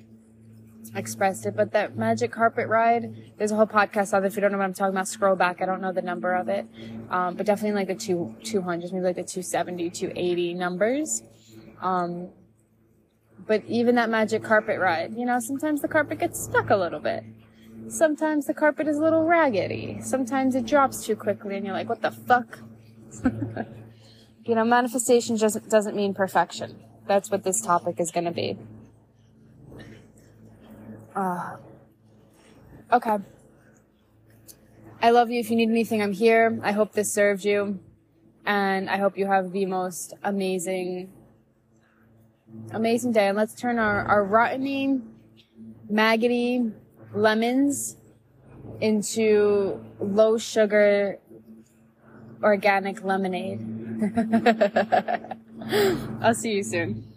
expressed 0.94 1.46
it, 1.46 1.54
but 1.54 1.72
that 1.72 1.96
magic 1.96 2.32
carpet 2.32 2.68
ride, 2.68 3.14
there's 3.36 3.52
a 3.52 3.56
whole 3.56 3.66
podcast 3.66 4.14
on 4.14 4.24
it. 4.24 4.28
If 4.28 4.36
you 4.36 4.40
don't 4.40 4.52
know 4.52 4.58
what 4.58 4.64
I'm 4.64 4.74
talking 4.74 4.94
about, 4.94 5.08
scroll 5.08 5.36
back. 5.36 5.60
I 5.60 5.66
don't 5.66 5.80
know 5.80 5.92
the 5.92 6.02
number 6.02 6.34
of 6.34 6.48
it. 6.48 6.66
Um, 7.10 7.36
but 7.36 7.46
definitely 7.46 7.78
like 7.78 7.88
the 7.88 7.94
two, 7.94 8.34
200s, 8.42 8.92
maybe 8.92 9.04
like 9.04 9.16
the 9.16 9.22
270, 9.22 9.90
280 9.90 10.54
numbers. 10.54 11.22
Um, 11.82 12.28
but 13.46 13.64
even 13.66 13.96
that 13.96 14.08
magic 14.08 14.42
carpet 14.42 14.78
ride, 14.78 15.14
you 15.16 15.26
know, 15.26 15.40
sometimes 15.40 15.82
the 15.82 15.88
carpet 15.88 16.20
gets 16.20 16.42
stuck 16.42 16.70
a 16.70 16.76
little 16.76 17.00
bit. 17.00 17.24
Sometimes 17.88 18.46
the 18.46 18.54
carpet 18.54 18.86
is 18.86 18.98
a 18.98 19.02
little 19.02 19.24
raggedy. 19.24 19.98
Sometimes 20.00 20.54
it 20.54 20.64
drops 20.64 21.04
too 21.04 21.16
quickly 21.16 21.56
and 21.56 21.66
you're 21.66 21.74
like, 21.74 21.88
what 21.88 22.00
the 22.00 22.12
fuck? 22.12 22.60
you 24.44 24.54
know, 24.54 24.64
manifestation 24.64 25.36
just 25.36 25.68
doesn't 25.68 25.96
mean 25.96 26.14
perfection. 26.14 26.80
That's 27.06 27.30
what 27.30 27.42
this 27.42 27.60
topic 27.60 27.98
is 27.98 28.10
going 28.10 28.24
to 28.24 28.30
be. 28.30 28.56
Uh, 31.14 31.56
okay. 32.92 33.18
I 35.02 35.10
love 35.10 35.30
you. 35.30 35.40
If 35.40 35.50
you 35.50 35.56
need 35.56 35.68
anything, 35.68 36.00
I'm 36.00 36.12
here. 36.12 36.60
I 36.62 36.72
hope 36.72 36.92
this 36.92 37.12
served 37.12 37.44
you. 37.44 37.80
And 38.46 38.88
I 38.88 38.98
hope 38.98 39.18
you 39.18 39.26
have 39.26 39.52
the 39.52 39.66
most 39.66 40.14
amazing, 40.22 41.12
amazing 42.72 43.12
day. 43.12 43.28
And 43.28 43.36
let's 43.36 43.54
turn 43.54 43.78
our, 43.78 44.04
our 44.04 44.26
rotteny, 44.26 45.02
maggoty 45.88 46.72
lemons 47.12 47.96
into 48.80 49.80
low 50.00 50.38
sugar 50.38 51.18
organic 52.42 53.04
lemonade. 53.04 53.60
I'll 56.20 56.34
see 56.34 56.52
you 56.52 56.64
soon. 56.64 57.11